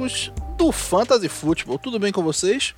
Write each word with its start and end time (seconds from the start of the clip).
amigos 0.00 0.32
do 0.56 0.72
Fantasy 0.72 1.28
Football, 1.28 1.78
tudo 1.78 1.98
bem 1.98 2.10
com 2.10 2.22
vocês? 2.22 2.74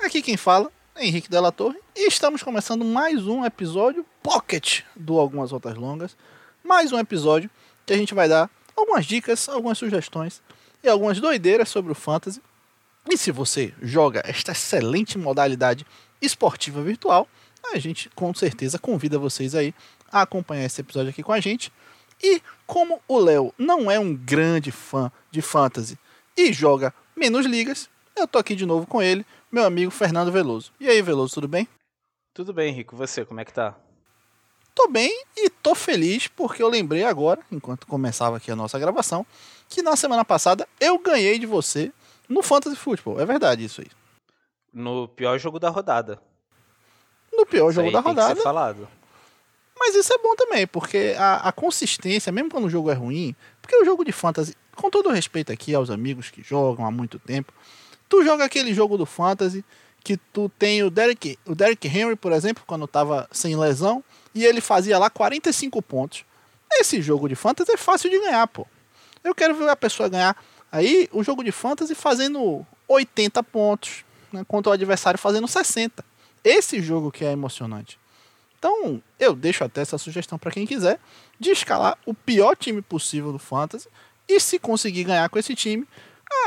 Aqui 0.00 0.20
quem 0.20 0.36
fala 0.36 0.72
é 0.96 1.06
Henrique 1.06 1.30
Della 1.30 1.52
Torre 1.52 1.78
e 1.94 2.08
estamos 2.08 2.42
começando 2.42 2.84
mais 2.84 3.28
um 3.28 3.44
episódio 3.44 4.04
Pocket 4.20 4.80
do 4.96 5.16
Algumas 5.20 5.52
Voltas 5.52 5.76
Longas. 5.76 6.16
Mais 6.64 6.90
um 6.90 6.98
episódio 6.98 7.48
que 7.86 7.92
a 7.92 7.96
gente 7.96 8.12
vai 8.12 8.28
dar 8.28 8.50
algumas 8.74 9.06
dicas, 9.06 9.48
algumas 9.48 9.78
sugestões 9.78 10.42
e 10.82 10.88
algumas 10.88 11.20
doideiras 11.20 11.68
sobre 11.68 11.92
o 11.92 11.94
Fantasy. 11.94 12.42
E 13.08 13.16
se 13.16 13.30
você 13.30 13.72
joga 13.80 14.20
esta 14.24 14.50
excelente 14.50 15.16
modalidade 15.16 15.86
esportiva 16.20 16.82
virtual, 16.82 17.28
a 17.72 17.78
gente 17.78 18.10
com 18.16 18.34
certeza 18.34 18.80
convida 18.80 19.16
vocês 19.16 19.54
aí 19.54 19.72
a 20.10 20.22
acompanhar 20.22 20.64
esse 20.64 20.80
episódio 20.80 21.10
aqui 21.10 21.22
com 21.22 21.32
a 21.32 21.38
gente. 21.38 21.72
E 22.20 22.42
como 22.66 23.00
o 23.06 23.18
Léo 23.18 23.54
não 23.56 23.88
é 23.88 24.00
um 24.00 24.12
grande 24.12 24.72
fã 24.72 25.12
de 25.30 25.40
fantasy 25.40 25.96
e 26.36 26.52
joga 26.52 26.92
menos 27.16 27.46
ligas, 27.46 27.88
eu 28.16 28.26
tô 28.26 28.38
aqui 28.38 28.54
de 28.54 28.66
novo 28.66 28.86
com 28.86 29.02
ele, 29.02 29.24
meu 29.50 29.64
amigo 29.64 29.90
Fernando 29.90 30.32
Veloso. 30.32 30.72
E 30.80 30.88
aí, 30.88 31.00
Veloso, 31.02 31.34
tudo 31.34 31.48
bem? 31.48 31.68
Tudo 32.32 32.52
bem, 32.52 32.72
Rico. 32.72 32.96
Você, 32.96 33.24
como 33.24 33.40
é 33.40 33.44
que 33.44 33.52
tá? 33.52 33.76
Tô 34.74 34.88
bem 34.88 35.12
e 35.36 35.48
tô 35.48 35.74
feliz 35.74 36.26
porque 36.26 36.62
eu 36.62 36.68
lembrei 36.68 37.04
agora, 37.04 37.40
enquanto 37.50 37.86
começava 37.86 38.36
aqui 38.36 38.50
a 38.50 38.56
nossa 38.56 38.78
gravação, 38.78 39.24
que 39.68 39.82
na 39.82 39.94
semana 39.94 40.24
passada 40.24 40.68
eu 40.80 40.98
ganhei 40.98 41.38
de 41.38 41.46
você 41.46 41.92
no 42.28 42.42
Fantasy 42.42 42.76
Football. 42.76 43.20
É 43.20 43.24
verdade 43.24 43.64
isso 43.64 43.80
aí. 43.80 43.90
No 44.72 45.06
pior 45.06 45.38
jogo 45.38 45.60
da 45.60 45.70
rodada. 45.70 46.20
No 47.32 47.46
pior 47.46 47.70
isso 47.70 47.80
jogo 47.80 47.92
da 47.92 48.00
rodada. 48.00 48.40
Falado. 48.42 48.88
Mas 49.78 49.94
isso 49.94 50.12
é 50.12 50.18
bom 50.18 50.34
também, 50.36 50.66
porque 50.66 51.14
a, 51.18 51.48
a, 51.48 51.52
consistência, 51.52 52.32
mesmo 52.32 52.50
quando 52.50 52.66
o 52.66 52.70
jogo 52.70 52.90
é 52.90 52.94
ruim, 52.94 53.34
porque 53.60 53.76
o 53.76 53.84
jogo 53.84 54.04
de 54.04 54.12
fantasy, 54.12 54.56
com 54.74 54.90
todo 54.90 55.10
respeito 55.10 55.52
aqui 55.52 55.74
aos 55.74 55.90
amigos 55.90 56.30
que 56.30 56.42
jogam 56.42 56.86
há 56.86 56.90
muito 56.90 57.18
tempo, 57.18 57.52
tu 58.08 58.24
joga 58.24 58.44
aquele 58.44 58.74
jogo 58.74 58.96
do 58.96 59.06
fantasy 59.06 59.64
que 60.02 60.16
tu 60.16 60.50
tem 60.58 60.82
o 60.82 60.90
Derek, 60.90 61.38
o 61.46 61.54
Derek 61.54 61.88
Henry, 61.88 62.14
por 62.14 62.32
exemplo, 62.32 62.62
quando 62.66 62.86
tava 62.86 63.26
sem 63.32 63.56
lesão, 63.56 64.04
e 64.34 64.44
ele 64.44 64.60
fazia 64.60 64.98
lá 64.98 65.08
45 65.08 65.80
pontos. 65.80 66.24
Esse 66.72 67.00
jogo 67.00 67.28
de 67.28 67.34
fantasy 67.34 67.72
é 67.72 67.76
fácil 67.76 68.10
de 68.10 68.18
ganhar, 68.18 68.46
pô. 68.46 68.66
Eu 69.22 69.34
quero 69.34 69.54
ver 69.54 69.68
a 69.68 69.76
pessoa 69.76 70.08
ganhar 70.08 70.36
aí 70.70 71.08
o 71.12 71.22
jogo 71.22 71.42
de 71.42 71.52
fantasy 71.52 71.94
fazendo 71.94 72.66
80 72.86 73.42
pontos, 73.44 74.04
né, 74.30 74.44
contra 74.46 74.70
o 74.70 74.72
adversário 74.74 75.18
fazendo 75.18 75.48
60. 75.48 76.04
Esse 76.42 76.82
jogo 76.82 77.10
que 77.10 77.24
é 77.24 77.32
emocionante. 77.32 77.98
Então, 78.58 79.02
eu 79.18 79.34
deixo 79.34 79.62
até 79.62 79.80
essa 79.80 79.98
sugestão 79.98 80.38
para 80.38 80.50
quem 80.50 80.66
quiser 80.66 80.98
de 81.38 81.50
escalar 81.50 81.98
o 82.04 82.14
pior 82.14 82.56
time 82.56 82.82
possível 82.82 83.30
do 83.32 83.38
Fantasy 83.38 83.88
e 84.28 84.40
se 84.40 84.58
conseguir 84.58 85.04
ganhar 85.04 85.28
com 85.28 85.38
esse 85.38 85.54
time, 85.54 85.86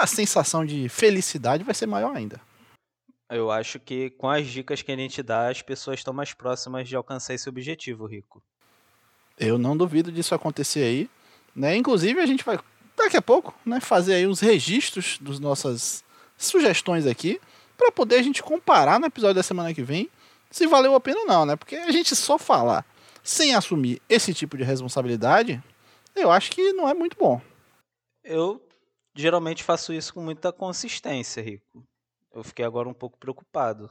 a 0.01 0.07
sensação 0.07 0.65
de 0.65 0.89
felicidade 0.89 1.63
vai 1.63 1.73
ser 1.73 1.85
maior 1.85 2.15
ainda. 2.15 2.39
Eu 3.29 3.51
acho 3.51 3.79
que 3.79 4.09
com 4.11 4.29
as 4.29 4.47
dicas 4.47 4.81
que 4.81 4.91
a 4.91 4.95
gente 4.95 5.21
dá, 5.21 5.49
as 5.49 5.61
pessoas 5.61 5.99
estão 5.99 6.13
mais 6.13 6.33
próximas 6.33 6.87
de 6.87 6.95
alcançar 6.95 7.33
esse 7.33 7.49
objetivo, 7.49 8.05
Rico. 8.05 8.41
Eu 9.37 9.57
não 9.57 9.75
duvido 9.75 10.11
disso 10.11 10.33
acontecer 10.33 10.83
aí. 10.83 11.09
Né? 11.55 11.75
Inclusive, 11.75 12.19
a 12.19 12.25
gente 12.25 12.43
vai, 12.43 12.59
daqui 12.95 13.17
a 13.17 13.21
pouco, 13.21 13.53
né, 13.65 13.79
fazer 13.79 14.15
aí 14.15 14.27
uns 14.27 14.39
registros 14.39 15.17
das 15.19 15.39
nossas 15.39 16.03
sugestões 16.37 17.05
aqui, 17.05 17.41
para 17.75 17.91
poder 17.91 18.15
a 18.15 18.21
gente 18.21 18.41
comparar 18.41 18.99
no 18.99 19.07
episódio 19.07 19.35
da 19.35 19.43
semana 19.43 19.73
que 19.73 19.83
vem 19.83 20.09
se 20.49 20.65
valeu 20.65 20.95
a 20.95 20.99
pena 20.99 21.19
ou 21.21 21.27
não, 21.27 21.45
né? 21.45 21.55
Porque 21.55 21.75
a 21.75 21.91
gente 21.91 22.15
só 22.15 22.37
falar 22.37 22.85
sem 23.23 23.53
assumir 23.53 24.01
esse 24.07 24.33
tipo 24.33 24.57
de 24.57 24.63
responsabilidade, 24.63 25.61
eu 26.15 26.31
acho 26.31 26.51
que 26.51 26.71
não 26.73 26.87
é 26.87 26.93
muito 26.93 27.17
bom. 27.17 27.41
Eu 28.27 28.61
geralmente 29.15 29.63
faço 29.63 29.93
isso 29.93 30.13
com 30.13 30.21
muita 30.21 30.51
consistência, 30.51 31.41
Rico. 31.41 31.83
Eu 32.33 32.43
fiquei 32.43 32.65
agora 32.65 32.87
um 32.87 32.93
pouco 32.93 33.17
preocupado. 33.17 33.89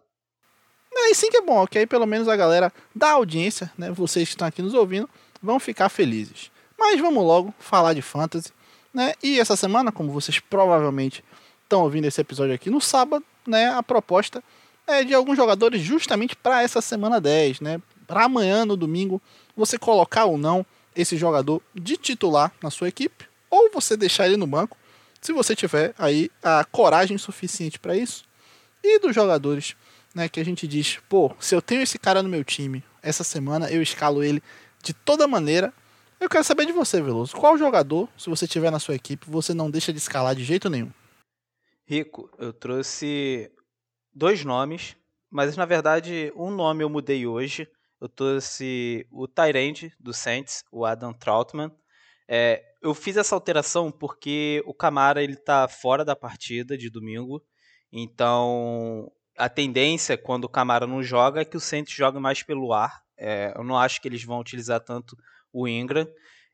É, 0.94 1.10
e 1.10 1.14
sim 1.14 1.30
que 1.30 1.38
é 1.38 1.42
bom, 1.42 1.66
que 1.66 1.78
aí 1.78 1.86
pelo 1.86 2.06
menos 2.06 2.28
a 2.28 2.36
galera 2.36 2.72
da 2.94 3.12
audiência, 3.12 3.72
né, 3.76 3.90
vocês 3.90 4.28
que 4.28 4.34
estão 4.34 4.46
aqui 4.46 4.60
nos 4.60 4.74
ouvindo, 4.74 5.08
vão 5.42 5.58
ficar 5.58 5.88
felizes. 5.88 6.50
Mas 6.78 7.00
vamos 7.00 7.24
logo 7.24 7.54
falar 7.58 7.94
de 7.94 8.02
fantasy, 8.02 8.52
né? 8.92 9.14
E 9.22 9.40
essa 9.40 9.56
semana, 9.56 9.90
como 9.90 10.12
vocês 10.12 10.38
provavelmente 10.38 11.24
estão 11.62 11.82
ouvindo 11.82 12.04
esse 12.04 12.20
episódio 12.20 12.54
aqui 12.54 12.70
no 12.70 12.80
sábado, 12.80 13.24
né, 13.46 13.70
a 13.70 13.82
proposta 13.82 14.44
é, 14.86 15.02
de 15.02 15.14
alguns 15.14 15.36
jogadores 15.36 15.80
justamente 15.80 16.36
para 16.36 16.62
essa 16.62 16.80
semana 16.80 17.20
10, 17.20 17.60
né? 17.60 17.80
Para 18.06 18.24
amanhã, 18.24 18.64
no 18.64 18.76
domingo, 18.76 19.20
você 19.56 19.78
colocar 19.78 20.26
ou 20.26 20.36
não 20.36 20.64
esse 20.94 21.16
jogador 21.16 21.62
de 21.74 21.96
titular 21.96 22.52
na 22.62 22.70
sua 22.70 22.88
equipe, 22.88 23.26
ou 23.56 23.70
você 23.72 23.96
deixar 23.96 24.26
ele 24.26 24.36
no 24.36 24.46
banco, 24.46 24.76
se 25.20 25.32
você 25.32 25.56
tiver 25.56 25.94
aí 25.98 26.30
a 26.42 26.64
coragem 26.64 27.16
suficiente 27.18 27.78
para 27.78 27.96
isso. 27.96 28.24
E 28.82 28.98
dos 28.98 29.14
jogadores, 29.14 29.74
né, 30.14 30.28
que 30.28 30.38
a 30.38 30.44
gente 30.44 30.68
diz, 30.68 30.98
pô, 31.08 31.34
se 31.40 31.54
eu 31.54 31.62
tenho 31.62 31.82
esse 31.82 31.98
cara 31.98 32.22
no 32.22 32.28
meu 32.28 32.44
time, 32.44 32.84
essa 33.02 33.24
semana 33.24 33.70
eu 33.70 33.82
escalo 33.82 34.22
ele 34.22 34.42
de 34.82 34.92
toda 34.92 35.26
maneira. 35.26 35.72
Eu 36.20 36.28
quero 36.28 36.44
saber 36.44 36.66
de 36.66 36.72
você, 36.72 37.00
Veloso. 37.02 37.36
Qual 37.36 37.58
jogador, 37.58 38.08
se 38.16 38.30
você 38.30 38.46
tiver 38.46 38.70
na 38.70 38.78
sua 38.78 38.94
equipe, 38.94 39.28
você 39.28 39.52
não 39.52 39.70
deixa 39.70 39.92
de 39.92 39.98
escalar 39.98 40.34
de 40.34 40.44
jeito 40.44 40.70
nenhum? 40.70 40.92
Rico, 41.86 42.30
eu 42.38 42.52
trouxe 42.52 43.50
dois 44.14 44.44
nomes, 44.44 44.96
mas 45.30 45.56
na 45.56 45.64
verdade 45.64 46.32
um 46.36 46.50
nome 46.50 46.82
eu 46.82 46.90
mudei 46.90 47.26
hoje. 47.26 47.68
Eu 48.00 48.08
trouxe 48.08 49.06
o 49.10 49.26
Tyrande 49.26 49.92
do 49.98 50.12
Saints, 50.12 50.62
o 50.70 50.84
Adam 50.84 51.12
Troutman. 51.12 51.72
É, 52.28 52.62
eu 52.86 52.94
fiz 52.94 53.16
essa 53.16 53.34
alteração 53.34 53.90
porque 53.90 54.62
o 54.66 54.72
Camara 54.72 55.22
ele 55.22 55.36
tá 55.36 55.66
fora 55.68 56.04
da 56.04 56.14
partida 56.14 56.78
de 56.78 56.88
domingo, 56.88 57.42
então 57.92 59.10
a 59.36 59.48
tendência 59.48 60.16
quando 60.16 60.44
o 60.44 60.48
Camara 60.48 60.86
não 60.86 61.02
joga 61.02 61.40
é 61.40 61.44
que 61.44 61.56
o 61.56 61.60
Saints 61.60 61.94
jogue 61.94 62.18
mais 62.18 62.42
pelo 62.42 62.72
ar. 62.72 63.02
É, 63.18 63.52
eu 63.56 63.64
não 63.64 63.76
acho 63.76 64.00
que 64.00 64.08
eles 64.08 64.22
vão 64.24 64.38
utilizar 64.38 64.80
tanto 64.80 65.16
o 65.52 65.66
Ingram. 65.66 66.06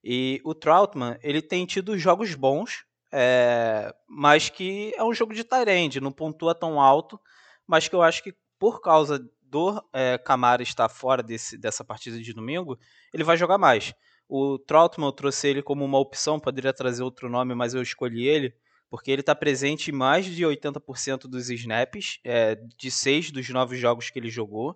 E 0.03 0.41
o 0.45 0.55
Troutman 0.55 1.19
ele 1.23 1.43
tem 1.43 1.67
tido 1.67 1.99
jogos 1.99 2.35
bons, 2.35 2.85
é, 3.13 3.95
mas 4.09 4.49
que 4.49 4.93
é 4.97 5.05
um 5.05 5.13
jogo 5.13 5.35
de 5.35 5.45
Tyrande, 5.45 6.01
não 6.01 6.11
pontua 6.11 6.55
tão 6.55 6.81
alto 6.81 7.21
mas 7.67 7.89
que 7.89 7.95
eu 7.95 8.03
acho 8.03 8.23
que 8.23 8.35
por 8.59 8.81
causa 8.81 9.19
do 9.43 9.83
é, 9.93 10.19
Camara 10.19 10.63
estar 10.63 10.89
fora 10.89 11.23
desse, 11.23 11.59
dessa 11.59 11.85
partida 11.85 12.21
de 12.21 12.33
domingo, 12.33 12.79
ele 13.13 13.25
vai 13.25 13.37
jogar 13.37 13.59
mais. 13.59 13.95
O 14.35 14.59
Troutman 14.59 15.09
eu 15.09 15.13
trouxe 15.13 15.47
ele 15.47 15.63
como 15.63 15.85
uma 15.85 15.99
opção, 15.99 16.41
poderia 16.41 16.73
trazer 16.73 17.03
outro 17.03 17.29
nome, 17.29 17.55
mas 17.55 17.75
eu 17.75 17.83
escolhi 17.83 18.27
ele 18.27 18.55
porque 18.89 19.11
ele 19.11 19.21
está 19.21 19.35
presente 19.35 19.91
em 19.91 19.95
mais 19.95 20.25
de 20.25 20.43
80% 20.43 21.27
dos 21.29 21.51
snaps, 21.51 22.19
é, 22.25 22.55
de 22.55 22.91
seis 22.91 23.31
dos 23.31 23.47
nove 23.51 23.77
jogos 23.77 24.09
que 24.09 24.19
ele 24.19 24.31
jogou. 24.31 24.75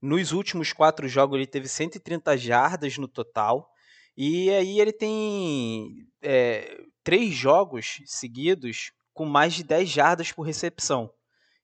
Nos 0.00 0.32
últimos 0.32 0.72
quatro 0.72 1.06
jogos 1.08 1.36
ele 1.36 1.46
teve 1.46 1.68
130 1.68 2.38
jardas 2.38 2.96
no 2.96 3.06
total. 3.06 3.70
E 4.16 4.48
aí 4.48 4.80
ele 4.80 4.94
tem 4.94 6.06
é, 6.22 6.82
três 7.04 7.34
jogos 7.34 8.00
seguidos 8.06 8.92
com 9.12 9.26
mais 9.26 9.52
de 9.52 9.62
10 9.62 9.90
jardas 9.90 10.32
por 10.32 10.40
recepção. 10.40 11.12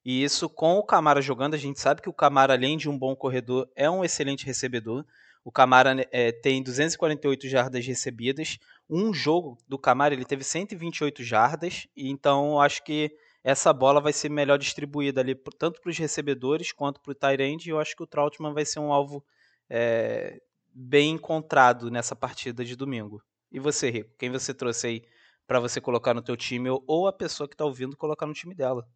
E 0.05 0.23
isso 0.23 0.51
com 0.51 0.75
o 0.75 0.85
Camara 0.85 1.23
jogando, 1.23 1.55
a 1.55 1.59
gente 1.59 1.81
sabe 1.81 2.03
que 2.03 2.11
o 2.11 2.15
Camara, 2.15 2.53
além 2.53 2.77
de 2.77 2.91
um 2.91 2.99
bom 2.99 3.17
corredor, 3.17 3.71
é 3.75 3.89
um 3.89 4.05
excelente 4.05 4.45
recebedor. 4.45 5.03
O 5.45 5.51
Camara 5.51 6.07
é, 6.11 6.31
tem 6.31 6.63
248 6.63 7.49
jardas 7.49 7.87
recebidas. 7.87 8.59
Um 8.89 9.13
jogo 9.13 9.59
do 9.67 9.79
Camara 9.79 10.15
ele 10.15 10.25
teve 10.25 10.45
128 10.45 11.23
jardas. 11.25 11.87
Então 11.97 12.61
acho 12.61 12.85
que 12.85 13.11
essa 13.43 13.73
bola 13.73 14.01
vai 14.01 14.13
ser 14.13 14.29
melhor 14.29 14.57
distribuída 14.57 15.21
ali 15.21 15.35
tanto 15.59 15.81
para 15.81 15.91
os 15.91 15.99
recebedores 15.99 16.71
quanto 16.73 17.01
para 17.01 17.11
o 17.11 17.15
Tyrande. 17.15 17.69
E 17.69 17.73
eu 17.73 17.81
acho 17.81 17.97
que 17.97 18.03
o 18.03 18.07
Trautmann 18.07 18.55
vai 18.55 18.65
ser 18.65 18.79
um 18.79 18.93
alvo 18.93 19.25
é, 19.69 20.41
bem 20.73 21.11
encontrado 21.11 21.91
nessa 21.91 22.15
partida 22.15 22.65
de 22.65 22.77
domingo. 22.77 23.23
E 23.51 23.59
você, 23.59 23.91
Rico? 23.91 24.11
Quem 24.19 24.31
você 24.31 24.55
trouxe 24.55 24.87
aí 24.87 25.03
para 25.47 25.59
você 25.59 25.81
colocar 25.81 26.15
no 26.15 26.23
teu 26.23 26.37
time 26.37 26.69
ou 26.87 27.09
a 27.09 27.13
pessoa 27.13 27.49
que 27.49 27.55
está 27.55 27.65
ouvindo 27.65 27.97
colocar 27.97 28.27
no 28.27 28.33
time 28.33 28.55
dela? 28.55 28.87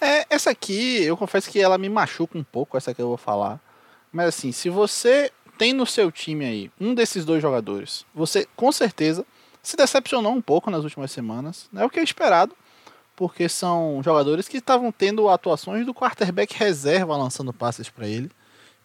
É, 0.00 0.24
essa 0.30 0.50
aqui, 0.50 1.02
eu 1.02 1.16
confesso 1.16 1.50
que 1.50 1.60
ela 1.60 1.76
me 1.76 1.88
machuca 1.88 2.38
um 2.38 2.44
pouco, 2.44 2.76
essa 2.76 2.94
que 2.94 3.02
eu 3.02 3.08
vou 3.08 3.16
falar. 3.16 3.60
Mas 4.12 4.28
assim, 4.28 4.52
se 4.52 4.70
você 4.70 5.30
tem 5.58 5.72
no 5.72 5.86
seu 5.86 6.10
time 6.10 6.44
aí 6.44 6.70
um 6.80 6.94
desses 6.94 7.24
dois 7.24 7.40
jogadores, 7.40 8.04
você 8.14 8.46
com 8.56 8.70
certeza 8.70 9.24
se 9.62 9.76
decepcionou 9.76 10.32
um 10.32 10.42
pouco 10.42 10.70
nas 10.70 10.84
últimas 10.84 11.10
semanas. 11.10 11.68
É 11.74 11.84
o 11.84 11.90
que 11.90 11.98
é 11.98 12.02
esperado, 12.02 12.54
porque 13.16 13.48
são 13.48 14.02
jogadores 14.04 14.46
que 14.46 14.58
estavam 14.58 14.92
tendo 14.92 15.28
atuações 15.28 15.86
do 15.86 15.94
quarterback 15.94 16.54
reserva 16.54 17.16
lançando 17.16 17.52
passes 17.52 17.88
para 17.88 18.06
ele. 18.06 18.30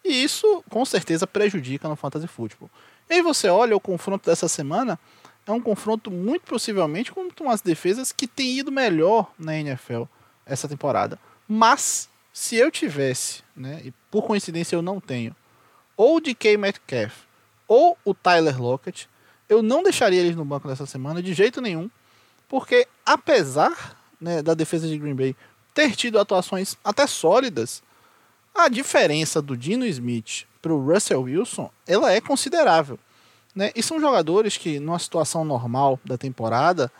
E 0.02 0.22
isso 0.22 0.64
com 0.70 0.84
certeza 0.84 1.26
prejudica 1.26 1.88
no 1.88 1.96
fantasy 1.96 2.26
football. 2.26 2.70
E 3.08 3.14
aí 3.14 3.22
você 3.22 3.48
olha 3.48 3.76
o 3.76 3.80
confronto 3.80 4.28
dessa 4.30 4.48
semana, 4.48 4.98
é 5.46 5.52
um 5.52 5.60
confronto 5.60 6.10
muito 6.10 6.42
possivelmente 6.42 7.12
contra 7.12 7.44
umas 7.44 7.60
defesas 7.60 8.12
que 8.12 8.26
têm 8.26 8.58
ido 8.58 8.72
melhor 8.72 9.30
na 9.38 9.56
NFL 9.56 10.04
essa 10.46 10.68
temporada. 10.68 11.18
Mas, 11.46 12.08
se 12.32 12.56
eu 12.56 12.70
tivesse, 12.70 13.42
né, 13.54 13.82
e 13.84 13.92
por 14.10 14.22
coincidência 14.22 14.76
eu 14.76 14.82
não 14.82 15.00
tenho, 15.00 15.34
ou 16.00 16.16
o 16.16 16.20
DK 16.20 16.56
Metcalf 16.56 17.12
ou 17.68 17.94
o 18.06 18.14
Tyler 18.14 18.58
Lockett, 18.58 19.06
eu 19.46 19.62
não 19.62 19.82
deixaria 19.82 20.18
eles 20.18 20.34
no 20.34 20.46
banco 20.46 20.66
dessa 20.66 20.86
semana 20.86 21.22
de 21.22 21.34
jeito 21.34 21.60
nenhum, 21.60 21.90
porque 22.48 22.88
apesar 23.04 23.98
né, 24.18 24.40
da 24.40 24.54
defesa 24.54 24.88
de 24.88 24.96
Green 24.96 25.14
Bay 25.14 25.36
ter 25.74 25.94
tido 25.94 26.18
atuações 26.18 26.74
até 26.82 27.06
sólidas, 27.06 27.82
a 28.54 28.70
diferença 28.70 29.42
do 29.42 29.54
Dino 29.54 29.84
Smith 29.84 30.46
para 30.62 30.72
o 30.72 30.82
Russell 30.82 31.20
Wilson 31.20 31.70
ela 31.86 32.10
é 32.10 32.18
considerável. 32.18 32.98
Né? 33.54 33.70
E 33.76 33.82
são 33.82 34.00
jogadores 34.00 34.56
que, 34.56 34.80
numa 34.80 34.98
situação 34.98 35.44
normal 35.44 36.00
da 36.02 36.16
temporada, 36.16 36.90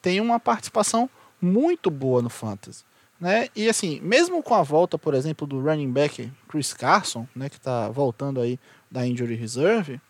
têm 0.00 0.20
uma 0.20 0.38
participação 0.38 1.10
muito 1.42 1.90
boa 1.90 2.22
no 2.22 2.30
Fantasy. 2.30 2.84
Né? 3.20 3.48
E 3.54 3.68
assim, 3.68 4.00
mesmo 4.00 4.42
com 4.42 4.54
a 4.54 4.62
volta, 4.62 4.98
por 4.98 5.14
exemplo, 5.14 5.46
do 5.46 5.60
running 5.60 5.90
back 5.90 6.30
Chris 6.48 6.74
Carson, 6.74 7.26
né, 7.34 7.48
que 7.48 7.56
está 7.56 7.88
voltando 7.88 8.40
aí 8.40 8.58
da 8.90 9.06
injury 9.06 9.34
reserve, 9.34 10.00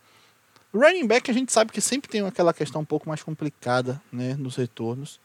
running 0.72 1.06
back 1.06 1.30
a 1.30 1.34
gente 1.34 1.52
sabe 1.52 1.70
que 1.70 1.80
sempre 1.80 2.10
tem 2.10 2.26
aquela 2.26 2.52
questão 2.52 2.80
um 2.80 2.84
pouco 2.84 3.08
mais 3.08 3.22
complicada 3.22 4.00
né, 4.12 4.34
nos 4.34 4.56
retornos. 4.56 5.20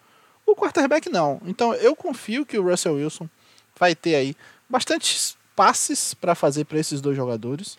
O 0.45 0.55
quarterback 0.55 1.09
não. 1.09 1.41
Então 1.45 1.73
eu 1.75 1.95
confio 1.95 2.45
que 2.45 2.57
o 2.57 2.63
Russell 2.63 2.95
Wilson 2.95 3.29
vai 3.77 3.95
ter 3.95 4.15
aí 4.15 4.35
bastantes 4.69 5.37
passes 5.55 6.13
para 6.13 6.35
fazer 6.35 6.65
para 6.65 6.79
esses 6.79 7.01
dois 7.01 7.15
jogadores. 7.15 7.77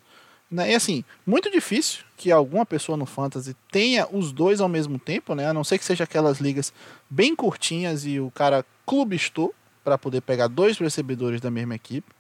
Né? 0.51 0.73
E 0.73 0.75
assim, 0.75 1.05
muito 1.25 1.51
difícil 1.51 2.05
que 2.17 2.33
alguma 2.33 2.67
pessoa 2.67 2.97
no 2.97 3.07
Fantasy 3.07 3.57
tenha 3.71 4.09
os 4.11 4.33
dois 4.33 4.61
ao 4.61 4.69
mesmo 4.69 4.99
tempo, 4.99 5.35
né? 5.35 5.47
A 5.49 5.55
não 5.55 5.63
ser 5.63 5.79
que 5.79 5.85
seja 5.85 6.05
aquelas 6.05 6.41
ligas 6.41 6.73
bem 7.09 7.37
curtinhas 7.37 8.05
e 8.05 8.19
o 8.19 8.31
cara 8.33 8.65
clubistou 8.85 9.55
para 9.83 9.99
poder 9.99 10.21
pegar 10.21 10.49
dois 10.49 10.79
recebedores 10.79 11.41
da 11.41 11.51
mesma 11.51 11.75
equipe. 11.75 12.11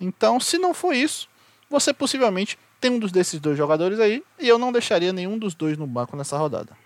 Então, 0.00 0.38
se 0.40 0.58
não 0.58 0.74
for 0.74 0.94
isso, 0.94 1.28
você 1.68 1.92
possivelmente 1.92 2.58
tem 2.80 2.90
um 2.90 2.98
dos 2.98 3.12
desses 3.12 3.40
dois 3.40 3.56
jogadores 3.56 3.98
aí 4.00 4.22
e 4.38 4.48
eu 4.48 4.58
não 4.58 4.72
deixaria 4.72 5.12
nenhum 5.12 5.38
dos 5.38 5.54
dois 5.54 5.78
no 5.78 5.86
banco 5.86 6.16
nessa 6.16 6.36
rodada. 6.36 6.76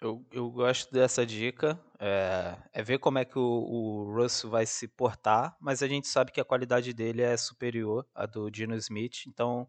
Eu, 0.00 0.24
eu 0.30 0.48
gosto 0.50 0.92
dessa 0.92 1.26
dica. 1.26 1.78
É, 2.00 2.56
é 2.72 2.82
ver 2.82 2.98
como 2.98 3.18
é 3.18 3.24
que 3.24 3.38
o, 3.38 3.42
o 3.42 4.48
vai 4.48 4.64
se 4.64 4.86
portar, 4.86 5.56
mas 5.60 5.82
a 5.82 5.88
gente 5.88 6.06
sabe 6.06 6.30
que 6.30 6.40
a 6.40 6.44
qualidade 6.44 6.92
dele 6.92 7.22
é 7.22 7.36
superior 7.36 8.06
à 8.14 8.24
do 8.24 8.48
Dino 8.50 8.76
Smith, 8.76 9.26
então 9.26 9.66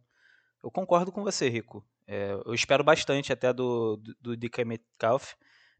eu 0.63 0.69
concordo 0.69 1.11
com 1.11 1.23
você, 1.23 1.49
Rico. 1.49 1.83
É, 2.05 2.33
eu 2.45 2.53
espero 2.53 2.83
bastante 2.83 3.33
até 3.33 3.51
do, 3.51 3.97
do, 3.97 4.15
do 4.21 4.37
DK 4.37 4.63
Metcalf 4.65 5.33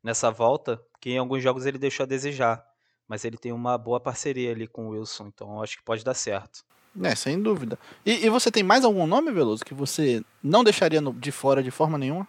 nessa 0.04 0.32
volta, 0.32 0.78
porque 0.92 1.12
em 1.12 1.18
alguns 1.18 1.44
jogos 1.44 1.66
ele 1.66 1.78
deixou 1.78 2.04
a 2.04 2.08
desejar, 2.08 2.64
mas 3.08 3.26
ele 3.26 3.38
tem 3.38 3.52
uma 3.52 3.78
boa 3.78 4.00
parceria 4.00 4.52
ali 4.52 4.68
com 4.68 4.88
o 4.88 4.90
Wilson, 4.92 5.28
então 5.28 5.62
acho 5.62 5.78
que 5.78 5.84
pode 5.84 6.04
dar 6.04 6.14
certo. 6.14 6.64
É, 7.04 7.16
sem 7.16 7.42
dúvida. 7.42 7.78
E, 8.06 8.26
e 8.26 8.30
você 8.30 8.52
tem 8.52 8.64
mais 8.64 8.84
algum 8.84 9.06
nome, 9.06 9.32
Veloso, 9.32 9.64
que 9.64 9.74
você 9.74 10.24
não 10.42 10.64
deixaria 10.64 11.00
no, 11.00 11.14
de 11.14 11.32
fora 11.32 11.62
de 11.62 11.72
forma 11.72 11.98
nenhuma? 11.98 12.28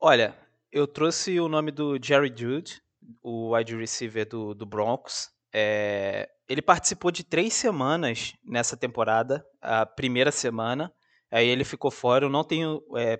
Olha, 0.00 0.36
eu 0.70 0.86
trouxe 0.86 1.38
o 1.40 1.48
nome 1.48 1.70
do 1.70 1.98
Jerry 2.02 2.32
Jude, 2.34 2.82
o 3.22 3.54
wide 3.54 3.76
receiver 3.76 4.28
do, 4.28 4.54
do 4.54 4.66
Broncos. 4.66 5.30
É, 5.52 6.28
ele 6.48 6.62
participou 6.62 7.10
de 7.10 7.24
três 7.24 7.54
semanas 7.54 8.34
nessa 8.44 8.76
temporada, 8.76 9.44
a 9.60 9.86
primeira 9.86 10.30
semana, 10.30 10.92
aí 11.30 11.46
ele 11.46 11.64
ficou 11.64 11.90
fora. 11.90 12.26
Eu 12.26 12.30
não 12.30 12.44
tenho 12.44 12.82
é 12.96 13.18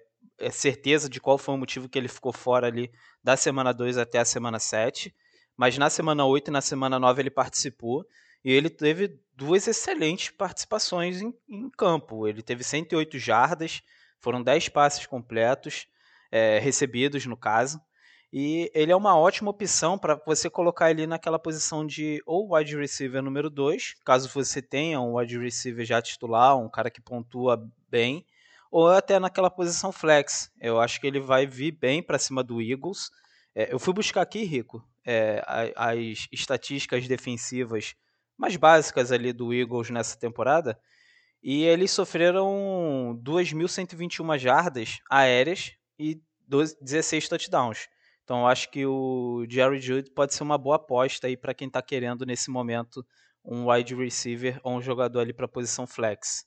certeza 0.50 1.08
de 1.08 1.20
qual 1.20 1.38
foi 1.38 1.54
o 1.54 1.58
motivo 1.58 1.88
que 1.88 1.98
ele 1.98 2.08
ficou 2.08 2.32
fora 2.32 2.66
ali 2.66 2.90
da 3.22 3.36
semana 3.36 3.72
2 3.72 3.98
até 3.98 4.18
a 4.18 4.24
semana 4.24 4.58
7, 4.58 5.14
mas 5.56 5.78
na 5.78 5.90
semana 5.90 6.24
8 6.24 6.48
e 6.48 6.50
na 6.50 6.60
semana 6.60 6.98
9 6.98 7.22
ele 7.22 7.30
participou 7.30 8.04
e 8.44 8.50
ele 8.50 8.68
teve 8.68 9.20
duas 9.36 9.66
excelentes 9.66 10.30
participações 10.30 11.20
em, 11.20 11.32
em 11.48 11.70
campo. 11.70 12.26
Ele 12.26 12.42
teve 12.42 12.64
108 12.64 13.18
jardas, 13.18 13.82
foram 14.18 14.42
10 14.42 14.68
passes 14.70 15.06
completos, 15.06 15.86
é, 16.30 16.58
recebidos, 16.58 17.26
no 17.26 17.36
caso. 17.36 17.80
E 18.32 18.70
ele 18.74 18.90
é 18.90 18.96
uma 18.96 19.16
ótima 19.18 19.50
opção 19.50 19.98
para 19.98 20.14
você 20.26 20.48
colocar 20.48 20.90
ele 20.90 21.06
naquela 21.06 21.38
posição 21.38 21.86
de 21.86 22.22
ou 22.24 22.54
wide 22.54 22.74
receiver 22.76 23.22
número 23.22 23.50
2, 23.50 23.96
caso 24.04 24.28
você 24.30 24.62
tenha 24.62 24.98
um 25.00 25.16
wide 25.18 25.38
receiver 25.38 25.84
já 25.84 26.00
titular, 26.00 26.56
um 26.56 26.70
cara 26.70 26.90
que 26.90 27.00
pontua 27.00 27.62
bem, 27.90 28.24
ou 28.72 28.88
até 28.88 29.18
naquela 29.20 29.50
posição 29.50 29.92
flex. 29.92 30.50
Eu 30.58 30.80
acho 30.80 30.98
que 30.98 31.06
ele 31.06 31.20
vai 31.20 31.46
vir 31.46 31.72
bem 31.72 32.02
para 32.02 32.18
cima 32.18 32.42
do 32.42 32.60
Eagles. 32.62 33.10
É, 33.54 33.70
eu 33.70 33.78
fui 33.78 33.92
buscar 33.92 34.22
aqui, 34.22 34.44
Rico, 34.44 34.82
é, 35.06 35.44
as 35.76 36.26
estatísticas 36.32 37.06
defensivas 37.06 37.94
mais 38.36 38.56
básicas 38.56 39.12
ali 39.12 39.30
do 39.30 39.52
Eagles 39.52 39.90
nessa 39.90 40.18
temporada. 40.18 40.80
E 41.42 41.64
eles 41.64 41.90
sofreram 41.90 43.20
2.121 43.22 44.38
jardas 44.38 45.00
aéreas 45.10 45.72
e 45.98 46.18
12, 46.48 46.78
16 46.80 47.28
touchdowns. 47.28 47.88
Então 48.24 48.46
acho 48.46 48.70
que 48.70 48.86
o 48.86 49.44
Jerry 49.50 49.80
Jude 49.80 50.10
pode 50.12 50.32
ser 50.32 50.44
uma 50.44 50.56
boa 50.56 50.76
aposta 50.76 51.26
aí 51.26 51.36
para 51.36 51.52
quem 51.52 51.68
está 51.68 51.82
querendo 51.82 52.24
nesse 52.24 52.50
momento 52.50 53.04
um 53.44 53.70
wide 53.70 53.94
receiver 53.94 54.58
ou 54.62 54.76
um 54.76 54.80
jogador 54.80 55.20
ali 55.20 55.34
para 55.34 55.46
posição 55.46 55.86
flex. 55.86 56.46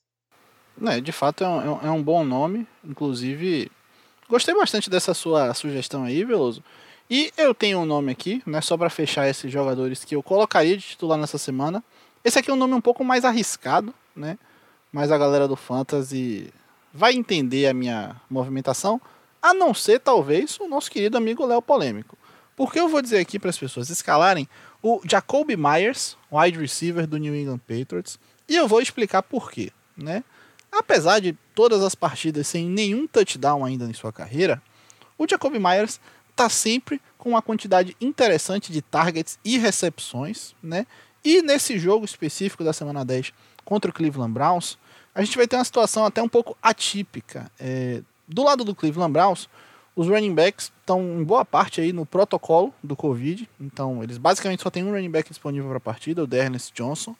É, 0.84 1.00
de 1.00 1.12
fato 1.12 1.42
é 1.42 1.48
um, 1.48 1.80
é 1.86 1.90
um 1.90 2.02
bom 2.02 2.24
nome, 2.24 2.66
inclusive 2.84 3.70
gostei 4.28 4.54
bastante 4.54 4.90
dessa 4.90 5.14
sua 5.14 5.54
sugestão 5.54 6.04
aí, 6.04 6.24
Veloso. 6.24 6.62
E 7.08 7.32
eu 7.36 7.54
tenho 7.54 7.78
um 7.78 7.86
nome 7.86 8.10
aqui, 8.10 8.42
né, 8.44 8.60
só 8.60 8.76
para 8.76 8.90
fechar 8.90 9.28
esses 9.28 9.50
jogadores 9.50 10.04
que 10.04 10.16
eu 10.16 10.22
colocaria 10.22 10.76
de 10.76 10.82
titular 10.82 11.16
nessa 11.16 11.38
semana. 11.38 11.82
Esse 12.24 12.38
aqui 12.38 12.50
é 12.50 12.52
um 12.52 12.56
nome 12.56 12.74
um 12.74 12.80
pouco 12.80 13.04
mais 13.04 13.24
arriscado, 13.24 13.94
né? 14.14 14.36
Mas 14.92 15.12
a 15.12 15.18
galera 15.18 15.46
do 15.46 15.54
Fantasy 15.54 16.52
vai 16.92 17.14
entender 17.14 17.68
a 17.68 17.74
minha 17.74 18.16
movimentação 18.28 19.00
a 19.40 19.54
não 19.54 19.72
ser 19.72 20.00
talvez 20.00 20.58
o 20.58 20.66
nosso 20.66 20.90
querido 20.90 21.16
amigo 21.16 21.46
Léo 21.46 21.62
Polêmico. 21.62 22.18
Porque 22.56 22.80
eu 22.80 22.88
vou 22.88 23.00
dizer 23.00 23.18
aqui 23.18 23.38
para 23.38 23.50
as 23.50 23.58
pessoas 23.58 23.90
escalarem 23.90 24.48
o 24.82 25.00
Jacoby 25.04 25.56
Myers, 25.56 26.16
wide 26.32 26.58
receiver 26.58 27.06
do 27.06 27.18
New 27.18 27.36
England 27.36 27.58
Patriots, 27.58 28.18
e 28.48 28.56
eu 28.56 28.66
vou 28.66 28.80
explicar 28.80 29.22
por 29.22 29.50
quê, 29.50 29.70
né? 29.96 30.24
Apesar 30.78 31.20
de 31.20 31.32
todas 31.54 31.82
as 31.82 31.94
partidas 31.94 32.46
sem 32.46 32.66
nenhum 32.66 33.06
touchdown 33.06 33.64
ainda 33.64 33.86
em 33.86 33.94
sua 33.94 34.12
carreira, 34.12 34.62
o 35.16 35.26
Jacoby 35.26 35.58
Myers 35.58 35.98
está 36.30 36.50
sempre 36.50 37.00
com 37.16 37.30
uma 37.30 37.40
quantidade 37.40 37.96
interessante 37.98 38.70
de 38.70 38.82
targets 38.82 39.38
e 39.42 39.56
recepções, 39.56 40.54
né? 40.62 40.86
E 41.24 41.40
nesse 41.40 41.78
jogo 41.78 42.04
específico 42.04 42.62
da 42.62 42.74
semana 42.74 43.04
10 43.04 43.32
contra 43.64 43.90
o 43.90 43.94
Cleveland 43.94 44.32
Browns, 44.32 44.78
a 45.14 45.24
gente 45.24 45.38
vai 45.38 45.48
ter 45.48 45.56
uma 45.56 45.64
situação 45.64 46.04
até 46.04 46.22
um 46.22 46.28
pouco 46.28 46.56
atípica. 46.62 47.50
É, 47.58 48.02
do 48.28 48.44
lado 48.44 48.62
do 48.62 48.74
Cleveland 48.74 49.12
Browns, 49.12 49.48
os 49.96 50.08
running 50.08 50.34
backs 50.34 50.70
estão 50.78 51.00
em 51.18 51.24
boa 51.24 51.44
parte 51.44 51.80
aí 51.80 51.90
no 51.90 52.04
protocolo 52.04 52.72
do 52.82 52.94
Covid. 52.94 53.48
Então, 53.58 54.04
eles 54.04 54.18
basicamente 54.18 54.62
só 54.62 54.68
tem 54.68 54.84
um 54.84 54.92
running 54.92 55.10
back 55.10 55.30
disponível 55.30 55.68
para 55.68 55.78
a 55.78 55.80
partida, 55.80 56.22
o 56.22 56.26
Dernest 56.26 56.74
Johnson. 56.74 57.16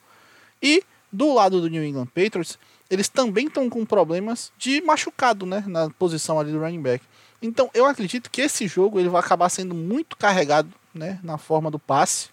E 0.63 0.85
do 1.11 1.33
lado 1.33 1.61
do 1.61 1.69
New 1.69 1.83
England 1.83 2.09
Patriots, 2.09 2.59
eles 2.91 3.09
também 3.09 3.47
estão 3.47 3.69
com 3.69 3.85
problemas 3.85 4.53
de 4.59 4.81
machucado, 4.81 5.47
né, 5.47 5.65
na 5.67 5.91
posição 5.91 6.39
ali 6.39 6.53
do 6.53 6.61
running 6.61 6.83
back. 6.83 7.05
Então, 7.41 7.71
eu 7.75 7.87
acredito 7.87 8.31
que 8.31 8.41
esse 8.41 8.67
jogo 8.67 8.99
ele 8.99 9.09
vai 9.09 9.21
acabar 9.21 9.49
sendo 9.49 9.75
muito 9.75 10.17
carregado, 10.17 10.73
né, 10.95 11.21
na 11.23 11.39
forma 11.39 11.71
do 11.71 11.79
passe. 11.79 12.29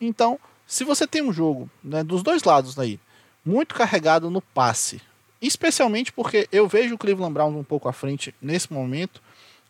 Então, 0.00 0.38
se 0.66 0.84
você 0.84 1.06
tem 1.06 1.22
um 1.22 1.32
jogo, 1.32 1.68
né, 1.82 2.04
dos 2.04 2.22
dois 2.22 2.42
lados 2.44 2.78
aí, 2.78 2.98
muito 3.44 3.74
carregado 3.74 4.30
no 4.30 4.40
passe, 4.40 5.00
Especialmente 5.46 6.10
porque 6.10 6.48
eu 6.50 6.66
vejo 6.66 6.94
o 6.94 6.98
Cleveland 6.98 7.34
Browns 7.34 7.54
um 7.54 7.62
pouco 7.62 7.86
à 7.86 7.92
frente 7.92 8.34
nesse 8.40 8.72
momento. 8.72 9.20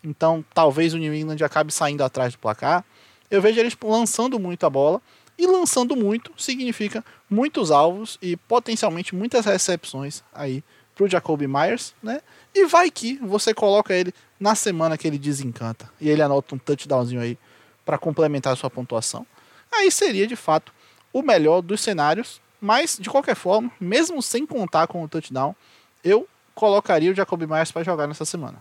Então, 0.01 0.43
talvez 0.53 0.93
o 0.93 0.97
New 0.97 1.13
England 1.13 1.43
acabe 1.43 1.69
saindo 1.69 2.01
atrás 2.01 2.31
do 2.31 2.39
placar. 2.39 2.85
Eu 3.29 3.41
vejo 3.41 3.59
eles 3.59 3.75
lançando 3.83 4.39
muito 4.39 4.65
a 4.65 4.69
bola. 4.69 5.01
E 5.37 5.45
lançando 5.45 5.95
muito 5.95 6.31
significa 6.37 7.03
muitos 7.29 7.71
alvos 7.71 8.17
e 8.21 8.37
potencialmente 8.37 9.13
muitas 9.13 9.45
recepções 9.45 10.23
aí 10.33 10.63
pro 10.95 11.09
Jacoby 11.09 11.47
Myers, 11.47 11.93
né? 12.01 12.21
E 12.53 12.65
vai 12.65 12.89
que 12.89 13.17
você 13.17 13.53
coloca 13.53 13.93
ele 13.93 14.13
na 14.39 14.55
semana 14.55 14.97
que 14.97 15.07
ele 15.07 15.17
desencanta 15.17 15.91
e 15.99 16.09
ele 16.09 16.21
anota 16.21 16.55
um 16.55 16.57
touchdownzinho 16.57 17.21
aí 17.21 17.37
para 17.83 17.97
complementar 17.97 18.53
a 18.53 18.55
sua 18.55 18.69
pontuação. 18.69 19.27
Aí 19.73 19.91
seria 19.91 20.25
de 20.25 20.35
fato 20.35 20.73
o 21.11 21.21
melhor 21.21 21.61
dos 21.61 21.81
cenários 21.81 22.39
mas, 22.65 22.97
de 22.99 23.11
qualquer 23.11 23.35
forma, 23.35 23.71
mesmo 23.79 24.23
sem 24.23 24.43
contar 24.43 24.87
com 24.87 25.03
o 25.03 25.07
touchdown, 25.07 25.55
eu 26.03 26.27
colocaria 26.55 27.11
o 27.11 27.13
Jacob 27.13 27.41
Myers 27.43 27.71
para 27.71 27.83
jogar 27.83 28.07
nessa 28.07 28.25
semana. 28.25 28.59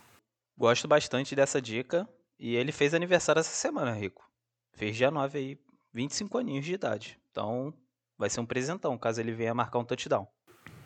Gosto 0.58 0.86
bastante 0.86 1.34
dessa 1.34 1.60
dica. 1.60 2.06
E 2.38 2.54
ele 2.54 2.70
fez 2.70 2.92
aniversário 2.92 3.40
essa 3.40 3.54
semana, 3.54 3.92
Rico. 3.92 4.22
Fez 4.74 4.94
dia 4.94 5.10
9 5.10 5.38
aí, 5.38 5.58
25 5.94 6.36
aninhos 6.36 6.64
de 6.64 6.74
idade. 6.74 7.18
Então, 7.30 7.72
vai 8.18 8.28
ser 8.28 8.40
um 8.40 8.46
presentão 8.46 8.98
caso 8.98 9.20
ele 9.20 9.32
venha 9.32 9.54
marcar 9.54 9.78
um 9.78 9.84
touchdown. 9.84 10.26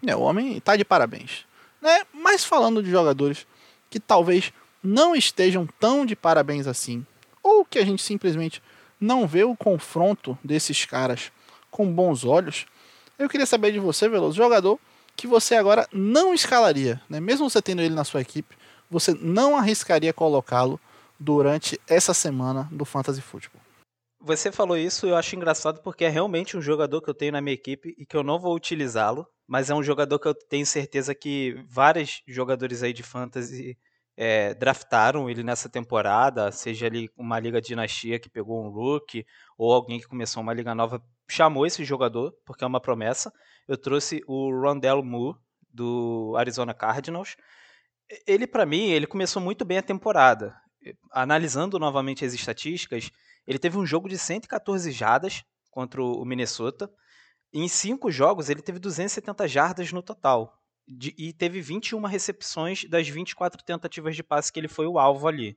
É, 0.07 0.15
o 0.15 0.21
homem 0.21 0.61
tá 0.61 0.77
de 0.77 0.85
parabéns. 0.85 1.47
Né? 1.81 2.05
Mas 2.13 2.45
falando 2.45 2.83
de 2.83 2.91
jogadores 2.91 3.47
que 3.89 3.99
talvez 3.99 4.53
não 4.83 5.17
estejam 5.17 5.67
tão 5.81 6.05
de 6.05 6.15
parabéns 6.15 6.67
assim, 6.67 7.05
ou 7.43 7.65
que 7.65 7.79
a 7.79 7.85
gente 7.85 8.03
simplesmente 8.03 8.63
não 9.01 9.27
vê 9.27 9.45
o 9.45 9.57
confronto 9.57 10.39
desses 10.45 10.85
caras 10.85 11.33
com 11.71 11.91
bons 11.91 12.25
olhos, 12.25 12.67
eu 13.19 13.29
queria 13.29 13.47
saber 13.47 13.73
de 13.73 13.79
você, 13.79 14.09
Veloso, 14.09 14.37
jogador 14.37 14.79
que 15.17 15.27
você 15.27 15.57
agora 15.57 15.89
não 15.93 16.33
escalaria, 16.33 17.01
né? 17.09 17.19
mesmo 17.19 17.51
você 17.51 17.61
tendo 17.61 17.83
ele 17.83 17.95
na 17.95 18.05
sua 18.05 18.21
equipe, 18.21 18.57
você 18.89 19.13
não 19.21 19.57
arriscaria 19.57 20.13
colocá-lo 20.13 20.81
durante 21.19 21.81
essa 21.89 22.15
semana 22.15 22.69
do 22.71 22.85
Fantasy 22.85 23.21
Football. 23.21 23.68
Você 24.21 24.51
falou 24.51 24.77
isso, 24.77 25.07
eu 25.07 25.17
acho 25.17 25.37
engraçado 25.37 25.81
porque 25.83 26.05
é 26.05 26.09
realmente 26.09 26.57
um 26.57 26.61
jogador 26.61 27.01
que 27.01 27.09
eu 27.09 27.15
tenho 27.15 27.33
na 27.33 27.41
minha 27.41 27.55
equipe 27.55 27.95
e 27.97 28.05
que 28.05 28.17
eu 28.17 28.23
não 28.25 28.39
vou 28.39 28.55
utilizá-lo, 28.55 29.27
mas 29.47 29.71
é 29.71 29.75
um 29.75 29.83
jogador 29.83 30.19
que 30.19 30.27
eu 30.27 30.35
tenho 30.35 30.67
certeza 30.67 31.15
que 31.15 31.55
vários 31.69 32.23
jogadores 32.27 32.83
aí 32.83 32.93
de 32.93 33.03
fantasy 33.03 33.79
é, 34.17 34.53
draftaram 34.55 35.31
ele 35.31 35.45
nessa 35.45 35.69
temporada, 35.69 36.51
seja 36.51 36.87
ali 36.87 37.09
uma 37.17 37.39
liga 37.39 37.61
dinastia 37.61 38.19
que 38.19 38.29
pegou 38.29 38.61
um 38.61 38.69
look 38.69 39.25
ou 39.57 39.73
alguém 39.73 40.01
que 40.01 40.09
começou 40.09 40.43
uma 40.43 40.53
liga 40.53 40.75
nova 40.75 41.01
chamou 41.31 41.65
esse 41.65 41.85
jogador 41.85 42.35
porque 42.45 42.65
é 42.65 42.67
uma 42.67 42.81
promessa. 42.81 43.33
Eu 43.69 43.77
trouxe 43.77 44.21
o 44.27 44.51
Rondell 44.51 45.05
Moore 45.05 45.39
do 45.73 46.35
Arizona 46.37 46.75
Cardinals. 46.75 47.37
Ele 48.27 48.47
para 48.47 48.67
mim 48.67 48.91
ele 48.91 49.07
começou 49.07 49.41
muito 49.41 49.65
bem 49.65 49.79
a 49.79 49.83
temporada. 49.83 50.57
Analisando 51.13 51.79
novamente 51.79 52.25
as 52.25 52.33
estatísticas, 52.35 53.13
ele 53.49 53.59
teve 53.59 53.79
um 53.79 53.87
jogo 53.87 54.11
de 54.11 54.19
114 54.19 54.93
jardas 54.93 55.43
contra 55.71 56.03
o 56.03 56.23
Minnesota. 56.23 56.93
Em 57.51 57.67
cinco 57.67 58.11
jogos, 58.11 58.51
ele 58.51 58.61
teve 58.61 58.79
270 58.79 59.49
jardas 59.49 59.91
no 59.91 60.03
total. 60.03 60.61
De, 60.87 61.15
e 61.17 61.33
teve 61.33 61.63
21 61.63 62.03
recepções 62.03 62.85
das 62.85 63.09
24 63.09 63.65
tentativas 63.65 64.15
de 64.15 64.23
passe 64.23 64.53
que 64.53 64.61
ele 64.61 64.69
foi 64.69 64.87
o 64.87 64.99
alvo 64.99 65.27
ali. 65.27 65.57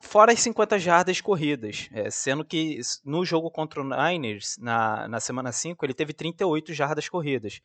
Fora 0.00 0.30
as 0.30 0.38
50 0.38 0.78
jardas 0.78 1.20
corridas, 1.20 1.88
é, 1.92 2.08
sendo 2.08 2.44
que 2.44 2.78
no 3.04 3.24
jogo 3.24 3.50
contra 3.50 3.80
o 3.80 3.84
Niners, 3.84 4.56
na, 4.60 5.08
na 5.08 5.18
semana 5.18 5.50
5, 5.50 5.84
ele 5.84 5.94
teve 5.94 6.12
38 6.12 6.72
jardas 6.72 7.08
corridas. 7.08 7.60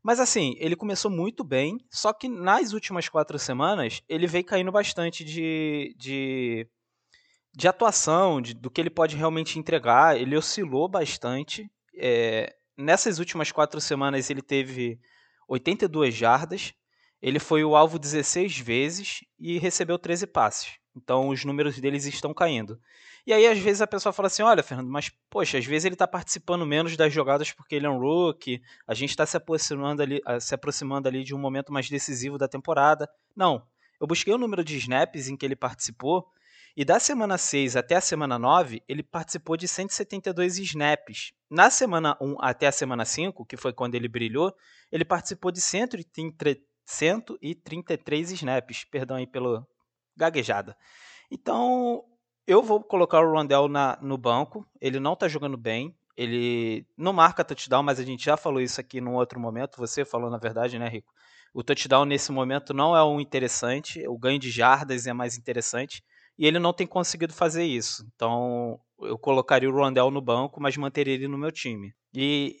Mas 0.00 0.20
assim, 0.20 0.54
ele 0.58 0.76
começou 0.76 1.10
muito 1.10 1.42
bem, 1.42 1.80
só 1.90 2.12
que 2.12 2.28
nas 2.28 2.72
últimas 2.72 3.08
quatro 3.08 3.36
semanas 3.36 4.00
ele 4.08 4.28
veio 4.28 4.44
caindo 4.44 4.70
bastante 4.70 5.24
de, 5.24 5.92
de 5.98 6.68
de 7.56 7.66
atuação, 7.66 8.38
de, 8.38 8.52
do 8.52 8.70
que 8.70 8.78
ele 8.78 8.90
pode 8.90 9.16
realmente 9.16 9.58
entregar, 9.58 10.20
ele 10.20 10.36
oscilou 10.36 10.86
bastante. 10.86 11.70
É, 11.96 12.54
nessas 12.76 13.18
últimas 13.18 13.50
quatro 13.50 13.80
semanas 13.80 14.28
ele 14.28 14.42
teve 14.42 15.00
82 15.48 16.14
jardas, 16.14 16.74
ele 17.22 17.38
foi 17.38 17.64
o 17.64 17.74
alvo 17.74 17.98
16 17.98 18.58
vezes 18.58 19.24
e 19.40 19.58
recebeu 19.58 19.98
13 19.98 20.26
passes. 20.26 20.74
Então 20.94 21.30
os 21.30 21.46
números 21.46 21.80
deles 21.80 22.04
estão 22.04 22.34
caindo. 22.34 22.78
E 23.26 23.32
aí 23.32 23.46
às 23.46 23.58
vezes 23.58 23.80
a 23.80 23.86
pessoa 23.86 24.12
fala 24.12 24.26
assim, 24.26 24.42
olha 24.42 24.62
Fernando, 24.62 24.90
mas 24.90 25.10
poxa, 25.30 25.56
às 25.56 25.64
vezes 25.64 25.86
ele 25.86 25.94
está 25.94 26.06
participando 26.06 26.66
menos 26.66 26.94
das 26.94 27.10
jogadas 27.10 27.52
porque 27.52 27.74
ele 27.74 27.86
é 27.86 27.90
um 27.90 27.98
rookie, 27.98 28.60
a 28.86 28.92
gente 28.92 29.10
está 29.10 29.24
se 29.24 29.34
aproximando 29.34 30.02
ali, 30.02 30.20
se 30.42 30.54
aproximando 30.54 31.08
ali 31.08 31.24
de 31.24 31.34
um 31.34 31.38
momento 31.38 31.72
mais 31.72 31.88
decisivo 31.88 32.36
da 32.36 32.46
temporada. 32.46 33.08
Não, 33.34 33.66
eu 33.98 34.06
busquei 34.06 34.34
o 34.34 34.38
número 34.38 34.62
de 34.62 34.76
snaps 34.76 35.28
em 35.28 35.38
que 35.38 35.46
ele 35.46 35.56
participou 35.56 36.30
e 36.76 36.84
da 36.84 37.00
semana 37.00 37.38
6 37.38 37.74
até 37.74 37.96
a 37.96 38.00
semana 38.02 38.38
9, 38.38 38.82
ele 38.86 39.02
participou 39.02 39.56
de 39.56 39.66
172 39.66 40.58
snaps. 40.58 41.32
Na 41.50 41.70
semana 41.70 42.14
1 42.20 42.36
até 42.38 42.66
a 42.66 42.72
semana 42.72 43.06
5, 43.06 43.46
que 43.46 43.56
foi 43.56 43.72
quando 43.72 43.94
ele 43.94 44.08
brilhou, 44.08 44.54
ele 44.92 45.02
participou 45.02 45.50
de 45.50 45.62
133 45.62 48.30
snaps. 48.32 48.84
Perdão 48.84 49.16
aí 49.16 49.26
pela 49.26 49.66
gaguejada. 50.14 50.76
Então, 51.30 52.04
eu 52.46 52.62
vou 52.62 52.84
colocar 52.84 53.20
o 53.20 53.32
Rondell 53.32 53.68
na, 53.68 53.98
no 54.02 54.18
banco. 54.18 54.68
Ele 54.78 55.00
não 55.00 55.14
está 55.14 55.28
jogando 55.28 55.56
bem. 55.56 55.96
Ele 56.14 56.86
não 56.94 57.14
marca 57.14 57.42
touchdown, 57.42 57.82
mas 57.82 57.98
a 57.98 58.04
gente 58.04 58.22
já 58.22 58.36
falou 58.36 58.60
isso 58.60 58.78
aqui 58.78 59.00
num 59.00 59.14
outro 59.14 59.40
momento. 59.40 59.78
Você 59.78 60.04
falou, 60.04 60.28
na 60.28 60.36
verdade, 60.36 60.78
né, 60.78 60.90
Rico? 60.90 61.10
O 61.54 61.64
touchdown 61.64 62.04
nesse 62.04 62.30
momento 62.32 62.74
não 62.74 62.94
é 62.94 63.02
o 63.02 63.18
interessante. 63.18 64.06
O 64.06 64.18
ganho 64.18 64.38
de 64.38 64.50
jardas 64.50 65.06
é 65.06 65.14
mais 65.14 65.38
interessante 65.38 66.04
e 66.38 66.46
ele 66.46 66.58
não 66.58 66.72
tem 66.72 66.86
conseguido 66.86 67.32
fazer 67.32 67.64
isso. 67.64 68.06
Então, 68.14 68.78
eu 69.00 69.18
colocaria 69.18 69.68
o 69.68 69.74
Rondell 69.74 70.10
no 70.10 70.20
banco, 70.20 70.60
mas 70.60 70.76
manteria 70.76 71.14
ele 71.14 71.28
no 71.28 71.38
meu 71.38 71.50
time. 71.50 71.94
E, 72.14 72.56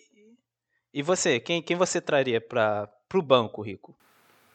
e 0.92 1.02
você, 1.02 1.38
quem, 1.40 1.62
quem 1.62 1.76
você 1.76 2.00
traria 2.00 2.40
para 2.40 2.88
o 3.14 3.22
banco, 3.22 3.62
Rico? 3.62 3.94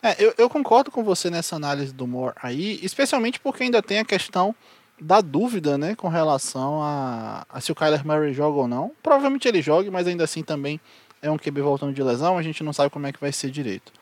É, 0.03 0.15
eu, 0.23 0.33
eu, 0.37 0.49
concordo 0.49 0.89
com 0.89 1.03
você 1.03 1.29
nessa 1.29 1.55
análise 1.55 1.93
do 1.93 2.07
Moore 2.07 2.33
aí, 2.41 2.79
especialmente 2.81 3.39
porque 3.39 3.63
ainda 3.63 3.83
tem 3.83 3.99
a 3.99 4.05
questão 4.05 4.55
da 4.99 5.21
dúvida, 5.21 5.77
né, 5.77 5.95
com 5.95 6.07
relação 6.07 6.81
a, 6.81 7.45
a 7.47 7.61
se 7.61 7.71
o 7.71 7.75
Kyler 7.75 8.05
Murray 8.05 8.33
joga 8.33 8.57
ou 8.57 8.67
não. 8.67 8.91
Provavelmente 9.03 9.47
ele 9.47 9.61
jogue, 9.61 9.91
mas 9.91 10.07
ainda 10.07 10.23
assim 10.23 10.43
também 10.43 10.79
é 11.21 11.29
um 11.29 11.37
QB 11.37 11.61
voltando 11.61 11.93
de 11.93 12.01
lesão, 12.01 12.37
a 12.37 12.41
gente 12.41 12.63
não 12.63 12.73
sabe 12.73 12.89
como 12.89 13.05
é 13.05 13.11
que 13.11 13.21
vai 13.21 13.31
ser 13.31 13.51
direito. 13.51 13.93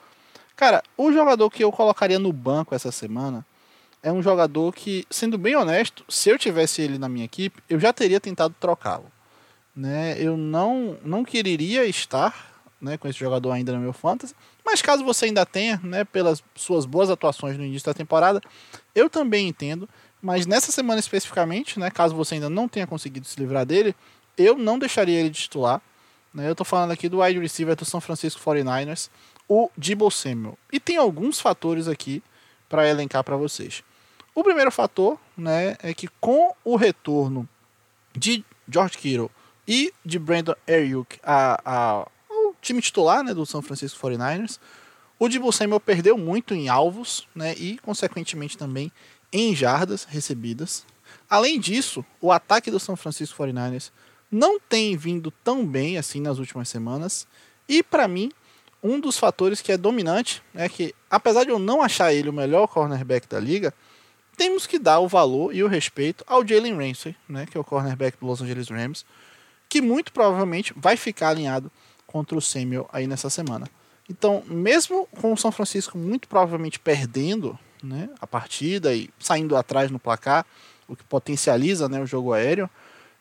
Cara, 0.55 0.81
o 0.97 1.11
jogador 1.11 1.49
que 1.49 1.63
eu 1.63 1.71
colocaria 1.71 2.19
no 2.19 2.31
banco 2.31 2.73
essa 2.73 2.91
semana 2.91 3.45
é 4.01 4.11
um 4.11 4.21
jogador 4.21 4.73
que, 4.73 5.05
sendo 5.09 5.37
bem 5.37 5.55
honesto, 5.55 6.05
se 6.07 6.29
eu 6.29 6.37
tivesse 6.37 6.81
ele 6.81 6.97
na 6.97 7.09
minha 7.09 7.25
equipe, 7.25 7.61
eu 7.69 7.79
já 7.79 7.91
teria 7.91 8.19
tentado 8.19 8.55
trocá-lo. 8.59 9.11
Né? 9.75 10.15
Eu 10.19 10.37
não, 10.37 10.97
não 11.03 11.23
quereria 11.23 11.85
estar 11.85 12.49
né, 12.81 12.97
com 12.97 13.07
esse 13.07 13.19
jogador 13.19 13.51
ainda 13.51 13.73
no 13.73 13.79
meu 13.79 13.93
fantasy, 13.93 14.33
mas 14.65 14.81
caso 14.81 15.03
você 15.03 15.25
ainda 15.25 15.45
tenha, 15.45 15.79
né, 15.83 16.03
pelas 16.03 16.43
suas 16.55 16.85
boas 16.85 17.09
atuações 17.09 17.57
no 17.57 17.65
início 17.65 17.85
da 17.85 17.93
temporada, 17.93 18.41
eu 18.95 19.09
também 19.09 19.47
entendo. 19.47 19.87
Mas 20.21 20.45
nessa 20.45 20.71
semana 20.71 20.99
especificamente, 20.99 21.79
né, 21.79 21.89
caso 21.89 22.15
você 22.15 22.35
ainda 22.35 22.49
não 22.49 22.67
tenha 22.67 22.87
conseguido 22.87 23.25
se 23.25 23.39
livrar 23.39 23.65
dele, 23.65 23.95
eu 24.37 24.57
não 24.57 24.79
deixaria 24.79 25.19
ele 25.19 25.29
de 25.29 25.41
titular. 25.41 25.81
Né? 26.33 26.47
Eu 26.47 26.51
estou 26.53 26.65
falando 26.65 26.91
aqui 26.91 27.09
do 27.09 27.21
wide 27.21 27.39
receiver 27.39 27.75
do 27.75 27.85
São 27.85 27.99
Francisco 27.99 28.41
49ers, 28.41 29.09
o 29.47 29.69
Debo 29.75 30.09
Samuel. 30.11 30.57
E 30.71 30.79
tem 30.79 30.97
alguns 30.97 31.39
fatores 31.39 31.87
aqui 31.87 32.21
para 32.67 32.87
elencar 32.87 33.23
para 33.23 33.35
vocês. 33.35 33.83
O 34.39 34.43
primeiro 34.43 34.71
fator 34.71 35.19
né, 35.35 35.75
é 35.83 35.93
que 35.93 36.07
com 36.21 36.55
o 36.63 36.77
retorno 36.77 37.45
de 38.15 38.45
George 38.69 38.97
Kittle 38.97 39.29
e 39.67 39.93
de 40.05 40.17
Brandon 40.17 40.55
Ayuk 40.65 41.19
ao 41.21 42.09
time 42.61 42.81
titular 42.81 43.21
né, 43.21 43.33
do 43.33 43.45
São 43.45 43.61
Francisco 43.61 43.99
49ers, 43.99 44.57
o 45.19 45.27
Debo 45.27 45.51
Samuel 45.51 45.81
perdeu 45.81 46.17
muito 46.17 46.53
em 46.53 46.69
alvos 46.69 47.27
né, 47.35 47.53
e, 47.57 47.79
consequentemente, 47.79 48.57
também 48.57 48.89
em 49.29 49.53
jardas 49.53 50.05
recebidas. 50.05 50.85
Além 51.29 51.59
disso, 51.59 52.05
o 52.21 52.31
ataque 52.31 52.71
do 52.71 52.79
São 52.79 52.95
Francisco 52.95 53.43
49ers 53.43 53.91
não 54.31 54.57
tem 54.57 54.95
vindo 54.95 55.31
tão 55.43 55.65
bem 55.65 55.97
assim 55.97 56.21
nas 56.21 56.37
últimas 56.37 56.69
semanas. 56.69 57.27
E, 57.67 57.83
para 57.83 58.07
mim, 58.07 58.31
um 58.81 59.01
dos 59.01 59.19
fatores 59.19 59.59
que 59.59 59.73
é 59.73 59.77
dominante 59.77 60.41
é 60.55 60.69
que, 60.69 60.95
apesar 61.09 61.43
de 61.43 61.49
eu 61.49 61.59
não 61.59 61.81
achar 61.81 62.13
ele 62.13 62.29
o 62.29 62.33
melhor 62.33 62.67
cornerback 62.67 63.27
da 63.27 63.37
liga, 63.37 63.73
temos 64.39 64.65
que 64.65 64.79
dar 64.79 65.01
o 65.01 65.07
valor 65.09 65.53
e 65.53 65.61
o 65.61 65.67
respeito 65.67 66.23
ao 66.25 66.47
Jalen 66.47 66.73
Ramsey, 66.73 67.13
né, 67.27 67.45
que 67.45 67.57
é 67.57 67.59
o 67.59 67.63
cornerback 67.63 68.17
do 68.17 68.25
Los 68.25 68.41
Angeles 68.41 68.69
Rams, 68.69 69.05
que 69.67 69.81
muito 69.81 70.13
provavelmente 70.13 70.73
vai 70.77 70.95
ficar 70.95 71.27
alinhado 71.27 71.69
contra 72.07 72.37
o 72.37 72.41
Samuel 72.41 72.89
aí 72.93 73.05
nessa 73.05 73.29
semana. 73.29 73.67
Então, 74.09 74.41
mesmo 74.47 75.05
com 75.07 75.33
o 75.33 75.37
São 75.37 75.51
Francisco 75.51 75.97
muito 75.97 76.29
provavelmente 76.29 76.79
perdendo 76.79 77.59
né, 77.83 78.09
a 78.21 78.25
partida 78.25 78.95
e 78.95 79.09
saindo 79.19 79.57
atrás 79.57 79.91
no 79.91 79.99
placar, 79.99 80.45
o 80.87 80.95
que 80.95 81.03
potencializa 81.03 81.89
né, 81.89 81.99
o 81.99 82.07
jogo 82.07 82.31
aéreo, 82.31 82.69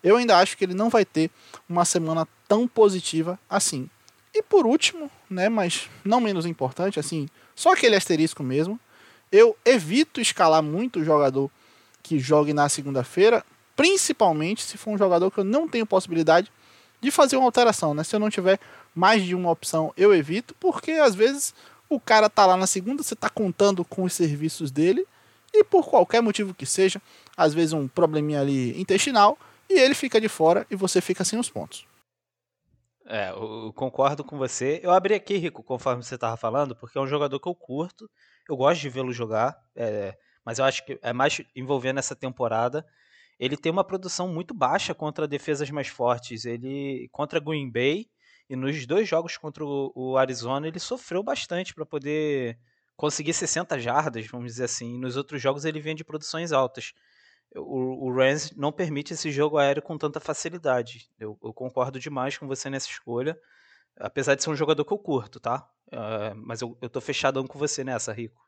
eu 0.05 0.19
ainda 0.19 0.39
acho 0.39 0.57
que 0.57 0.65
ele 0.65 0.75
não 0.75 0.89
vai 0.89 1.05
ter 1.05 1.33
uma 1.69 1.85
semana 1.85 2.29
tão 2.47 2.69
positiva 2.69 3.37
assim. 3.51 3.91
E 4.33 4.41
por 4.41 4.65
último, 4.65 5.11
né, 5.29 5.49
mas 5.49 5.91
não 6.05 6.21
menos 6.21 6.47
importante, 6.47 7.01
assim, 7.01 7.29
só 7.57 7.73
aquele 7.73 7.97
asterisco 7.97 8.45
mesmo, 8.45 8.79
eu 9.31 9.57
evito 9.65 10.21
escalar 10.21 10.63
muito 10.63 11.01
o 11.01 11.05
jogador 11.05 11.51
que 12.03 12.19
jogue 12.19 12.53
na 12.53 12.69
segunda-feira, 12.69 13.45
principalmente 13.77 14.63
se 14.63 14.79
for 14.79 14.91
um 14.91 14.99
jogador 14.99 15.31
que 15.31 15.39
eu 15.39 15.45
não 15.45 15.69
tenho 15.69 15.87
possibilidade 15.87 16.51
de 17.01 17.11
fazer 17.11 17.37
uma 17.37 17.47
alteração, 17.47 17.95
né? 17.95 18.03
Se 18.03 18.17
eu 18.17 18.21
não 18.21 18.31
tiver 18.31 18.59
mais 18.95 19.23
de 19.23 19.35
uma 19.35 19.51
opção, 19.51 19.93
eu 19.97 20.15
evito, 20.15 20.55
porque 20.59 20.93
às 20.93 21.15
vezes 21.15 21.55
o 21.89 22.01
cara 22.01 22.29
tá 22.29 22.45
lá 22.45 22.57
na 22.57 22.67
segunda, 22.67 23.03
você 23.03 23.15
tá 23.15 23.31
contando 23.31 23.85
com 23.85 24.03
os 24.03 24.13
serviços 24.13 24.71
dele 24.71 25.07
e 25.53 25.65
por 25.65 25.89
qualquer 25.89 26.21
motivo 26.21 26.53
que 26.53 26.67
seja, 26.67 27.01
às 27.37 27.55
vezes 27.55 27.73
um 27.73 27.89
probleminha 27.89 28.41
ali 28.41 28.79
intestinal, 28.81 29.39
e 29.69 29.79
ele 29.79 29.95
fica 29.95 30.21
de 30.21 30.29
fora 30.29 30.67
e 30.71 30.77
você 30.77 31.01
fica 31.01 31.25
sem 31.25 31.39
os 31.39 31.51
pontos. 31.51 31.87
É, 33.07 33.31
eu 33.31 33.73
concordo 33.75 34.23
com 34.23 34.37
você. 34.37 34.81
Eu 34.83 34.91
abri 34.91 35.15
aqui, 35.15 35.37
Rico, 35.37 35.63
conforme 35.63 36.03
você 36.03 36.15
estava 36.15 36.37
falando, 36.37 36.77
porque 36.77 36.99
é 36.99 37.01
um 37.01 37.07
jogador 37.07 37.41
que 37.41 37.49
eu 37.49 37.55
curto 37.55 38.09
eu 38.49 38.57
gosto 38.57 38.81
de 38.81 38.89
vê-lo 38.89 39.13
jogar, 39.13 39.57
é, 39.77 40.17
mas 40.45 40.59
eu 40.59 40.65
acho 40.65 40.85
que 40.85 40.99
é 41.03 41.13
mais 41.13 41.41
envolvendo 41.55 41.99
essa 41.99 42.17
temporada. 42.17 42.85
Ele 43.39 43.57
tem 43.57 43.71
uma 43.71 43.85
produção 43.85 44.27
muito 44.27 44.55
baixa 44.55 44.95
contra 44.95 45.29
defesas 45.29 45.71
mais 45.71 45.89
fortes. 45.89 46.45
Ele 46.45 47.09
contra 47.13 47.39
Green 47.39 47.71
Bay 47.71 48.09
e 48.49 48.57
nos 48.57 48.87
dois 48.87 49.07
jogos 49.07 49.37
contra 49.37 49.65
o, 49.65 49.93
o 49.95 50.17
Arizona 50.17 50.67
ele 50.67 50.81
sofreu 50.81 51.23
bastante 51.23 51.75
para 51.75 51.85
poder 51.85 52.59
conseguir 52.97 53.35
60 53.35 53.79
jardas, 53.79 54.27
vamos 54.27 54.53
dizer 54.53 54.65
assim. 54.65 54.95
E 54.95 54.99
nos 54.99 55.17
outros 55.17 55.41
jogos 55.41 55.65
ele 55.65 55.81
vem 55.81 55.95
de 55.95 56.03
produções 56.03 56.51
altas. 56.51 56.95
O, 57.55 58.09
o 58.09 58.15
Rams 58.15 58.53
não 58.57 58.73
permite 58.73 59.13
esse 59.13 59.31
jogo 59.31 59.59
aéreo 59.59 59.83
com 59.83 59.97
tanta 59.99 60.19
facilidade. 60.19 61.09
Eu, 61.19 61.39
eu 61.43 61.53
concordo 61.53 62.01
demais 62.01 62.39
com 62.39 62.47
você 62.47 62.71
nessa 62.71 62.89
escolha. 62.89 63.39
Apesar 63.99 64.35
de 64.35 64.43
ser 64.43 64.51
um 64.51 64.57
jogador 64.57 64.85
que 64.85 64.93
eu 64.93 64.99
curto, 64.99 65.39
tá? 65.39 65.69
Uh, 65.89 66.35
mas 66.37 66.61
eu, 66.61 66.77
eu 66.81 66.89
tô 66.89 67.01
fechadão 67.01 67.47
com 67.47 67.59
você 67.59 67.83
nessa, 67.83 68.13
Rico. 68.13 68.47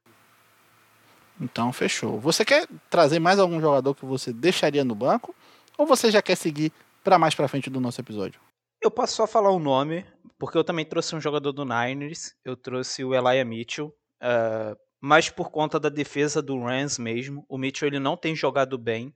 Então, 1.41 1.73
fechou. 1.73 2.21
Você 2.21 2.45
quer 2.45 2.69
trazer 2.91 3.19
mais 3.19 3.39
algum 3.39 3.61
jogador 3.61 3.95
que 3.95 4.05
você 4.05 4.33
deixaria 4.33 4.85
no 4.85 4.95
banco? 4.95 5.35
Ou 5.79 5.87
você 5.87 6.11
já 6.11 6.21
quer 6.21 6.37
seguir 6.37 6.71
para 7.03 7.19
mais 7.19 7.35
para 7.35 7.49
frente 7.49 7.71
do 7.71 7.81
nosso 7.81 8.01
episódio? 8.01 8.41
Eu 8.83 8.91
posso 8.91 9.15
só 9.15 9.27
falar 9.27 9.51
o 9.51 9.57
um 9.57 9.61
nome, 9.61 10.05
porque 10.39 10.59
eu 10.59 10.65
também 10.65 10.85
trouxe 10.85 11.17
um 11.17 11.21
jogador 11.21 11.53
do 11.53 11.65
Niners. 11.65 12.35
Eu 12.45 12.57
trouxe 12.57 13.03
o 13.05 13.15
Elijah 13.15 13.45
Mitchell. 13.45 13.95
Uh, 14.23 14.77
mas 15.01 15.31
por 15.31 15.51
conta 15.51 15.81
da 15.81 15.89
defesa 15.89 16.43
do 16.43 16.61
Rams 16.61 16.99
mesmo. 16.99 17.45
O 17.49 17.57
Mitchell 17.57 17.89
ele 17.89 17.99
não 17.99 18.17
tem 18.17 18.37
jogado 18.37 18.77
bem. 18.77 19.15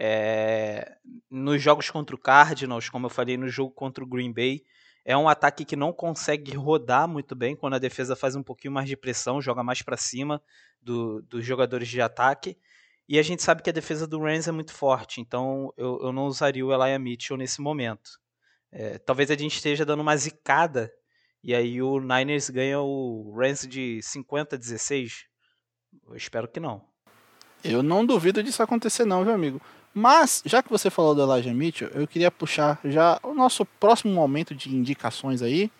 É, 0.00 0.96
nos 1.28 1.60
jogos 1.60 1.90
contra 1.90 2.14
o 2.14 2.18
Cardinals, 2.18 2.88
como 2.88 3.06
eu 3.06 3.10
falei 3.10 3.36
no 3.36 3.48
jogo 3.48 3.72
contra 3.72 4.02
o 4.02 4.06
Green 4.06 4.32
Bay, 4.32 4.62
é 5.04 5.16
um 5.16 5.28
ataque 5.28 5.64
que 5.64 5.76
não 5.76 5.92
consegue 5.92 6.54
rodar 6.56 7.08
muito 7.08 7.34
bem 7.34 7.56
quando 7.56 7.74
a 7.74 7.78
defesa 7.78 8.14
faz 8.14 8.36
um 8.36 8.42
pouquinho 8.42 8.72
mais 8.72 8.88
de 8.88 8.96
pressão, 8.96 9.40
joga 9.40 9.62
mais 9.62 9.82
para 9.82 9.96
cima 9.96 10.42
do, 10.80 11.22
dos 11.22 11.44
jogadores 11.44 11.88
de 11.88 12.00
ataque. 12.00 12.56
E 13.08 13.18
a 13.18 13.22
gente 13.22 13.42
sabe 13.42 13.62
que 13.62 13.70
a 13.70 13.72
defesa 13.72 14.06
do 14.06 14.20
Rams 14.20 14.46
é 14.48 14.52
muito 14.52 14.72
forte, 14.72 15.20
então 15.20 15.72
eu, 15.76 15.98
eu 16.02 16.12
não 16.12 16.26
usaria 16.26 16.64
o 16.64 16.72
Elijah 16.72 16.98
Mitchell 16.98 17.38
nesse 17.38 17.60
momento. 17.60 18.20
É, 18.70 18.98
talvez 18.98 19.30
a 19.30 19.34
gente 19.34 19.56
esteja 19.56 19.84
dando 19.84 20.00
uma 20.00 20.16
zicada 20.16 20.92
e 21.42 21.54
aí 21.54 21.80
o 21.80 22.00
Niners 22.00 22.50
ganha 22.50 22.80
o 22.80 23.34
Rams 23.34 23.66
de 23.66 24.02
50 24.02 24.56
a 24.56 24.58
16. 24.58 25.24
Eu 26.06 26.16
espero 26.16 26.48
que 26.48 26.60
não. 26.60 26.84
Eu 27.64 27.82
não 27.82 28.04
duvido 28.04 28.42
disso 28.42 28.62
acontecer 28.62 29.04
não, 29.04 29.24
viu 29.24 29.32
amigo? 29.32 29.60
Mas, 29.94 30.42
já 30.44 30.62
que 30.62 30.70
você 30.70 30.90
falou 30.90 31.14
do 31.14 31.22
Elijah 31.22 31.52
Mitchell, 31.52 31.88
eu 31.94 32.06
queria 32.06 32.30
puxar 32.30 32.78
já 32.84 33.18
o 33.22 33.34
nosso 33.34 33.64
próximo 33.64 34.12
momento 34.12 34.54
de 34.54 34.74
indicações 34.74 35.42
aí, 35.42 35.70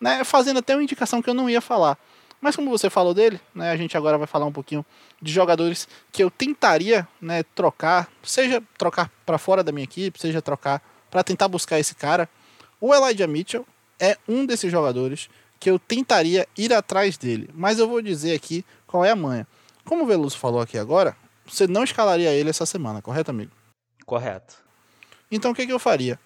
né, 0.00 0.24
fazendo 0.24 0.58
até 0.58 0.74
uma 0.74 0.82
indicação 0.82 1.20
que 1.20 1.28
eu 1.28 1.34
não 1.34 1.48
ia 1.50 1.60
falar. 1.60 1.98
Mas 2.40 2.54
como 2.54 2.70
você 2.70 2.88
falou 2.90 3.14
dele, 3.14 3.40
né, 3.54 3.70
a 3.70 3.76
gente 3.76 3.96
agora 3.96 4.18
vai 4.18 4.26
falar 4.26 4.46
um 4.46 4.52
pouquinho 4.52 4.84
de 5.20 5.32
jogadores 5.32 5.88
que 6.12 6.22
eu 6.22 6.30
tentaria 6.30 7.06
né, 7.20 7.42
trocar, 7.54 8.08
seja 8.22 8.62
trocar 8.78 9.10
para 9.24 9.38
fora 9.38 9.64
da 9.64 9.72
minha 9.72 9.84
equipe, 9.84 10.20
seja 10.20 10.42
trocar 10.42 10.82
para 11.10 11.24
tentar 11.24 11.48
buscar 11.48 11.78
esse 11.78 11.94
cara. 11.94 12.28
O 12.80 12.94
Elijah 12.94 13.26
Mitchell 13.26 13.66
é 13.98 14.16
um 14.28 14.44
desses 14.44 14.70
jogadores 14.70 15.28
que 15.58 15.70
eu 15.70 15.78
tentaria 15.78 16.46
ir 16.56 16.72
atrás 16.72 17.16
dele, 17.16 17.48
mas 17.54 17.78
eu 17.78 17.88
vou 17.88 18.02
dizer 18.02 18.34
aqui 18.34 18.64
qual 18.86 19.04
é 19.04 19.10
a 19.10 19.16
manha. 19.16 19.46
Como 19.84 20.04
o 20.04 20.06
Veloso 20.06 20.36
falou 20.36 20.60
aqui 20.60 20.76
agora, 20.76 21.16
você 21.46 21.66
não 21.66 21.84
escalaria 21.84 22.32
ele 22.32 22.50
essa 22.50 22.66
semana, 22.66 23.00
correto, 23.02 23.30
amigo? 23.30 23.52
Correto. 24.04 24.56
Então 25.30 25.50
o 25.50 25.54
que, 25.54 25.66
que 25.66 25.72
eu 25.72 25.78
faria? 25.78 26.18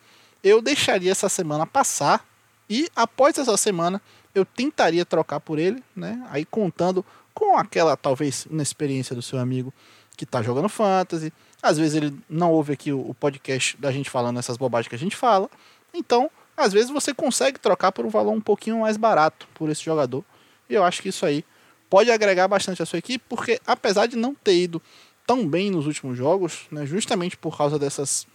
Eu 0.42 0.60
deixaria 0.60 1.10
essa 1.10 1.28
semana 1.28 1.66
passar 1.66 2.26
e 2.68 2.88
após 2.94 3.36
essa 3.38 3.56
semana 3.56 4.00
eu 4.34 4.44
tentaria 4.44 5.04
trocar 5.04 5.40
por 5.40 5.58
ele, 5.58 5.82
né? 5.94 6.24
Aí 6.30 6.44
contando 6.44 7.04
com 7.34 7.56
aquela 7.56 7.96
talvez 7.96 8.46
inexperiência 8.50 9.14
do 9.14 9.22
seu 9.22 9.38
amigo 9.38 9.72
que 10.16 10.24
está 10.24 10.42
jogando 10.42 10.68
fantasy. 10.68 11.32
Às 11.62 11.78
vezes 11.78 11.94
ele 11.94 12.18
não 12.28 12.52
ouve 12.52 12.72
aqui 12.72 12.92
o 12.92 13.14
podcast 13.14 13.76
da 13.76 13.90
gente 13.90 14.08
falando 14.08 14.38
essas 14.38 14.56
bobagens 14.56 14.88
que 14.88 14.94
a 14.94 14.98
gente 14.98 15.16
fala. 15.16 15.48
Então, 15.92 16.30
às 16.56 16.72
vezes 16.72 16.90
você 16.90 17.12
consegue 17.12 17.58
trocar 17.58 17.92
por 17.92 18.04
um 18.04 18.10
valor 18.10 18.32
um 18.32 18.40
pouquinho 18.40 18.80
mais 18.80 18.96
barato 18.96 19.48
por 19.54 19.68
esse 19.70 19.82
jogador. 19.82 20.24
E 20.68 20.74
eu 20.74 20.84
acho 20.84 21.02
que 21.02 21.08
isso 21.08 21.26
aí 21.26 21.44
pode 21.88 22.10
agregar 22.10 22.46
bastante 22.46 22.82
à 22.82 22.86
sua 22.86 22.98
equipe, 22.98 23.24
porque 23.28 23.60
apesar 23.66 24.06
de 24.06 24.16
não 24.16 24.34
ter 24.34 24.54
ido 24.54 24.80
tão 25.30 25.46
bem 25.46 25.70
nos 25.70 25.86
últimos 25.86 26.18
jogos, 26.18 26.66
né, 26.72 26.84
justamente 26.84 27.36
por 27.36 27.56
causa 27.56 27.78
dessas 27.78 28.26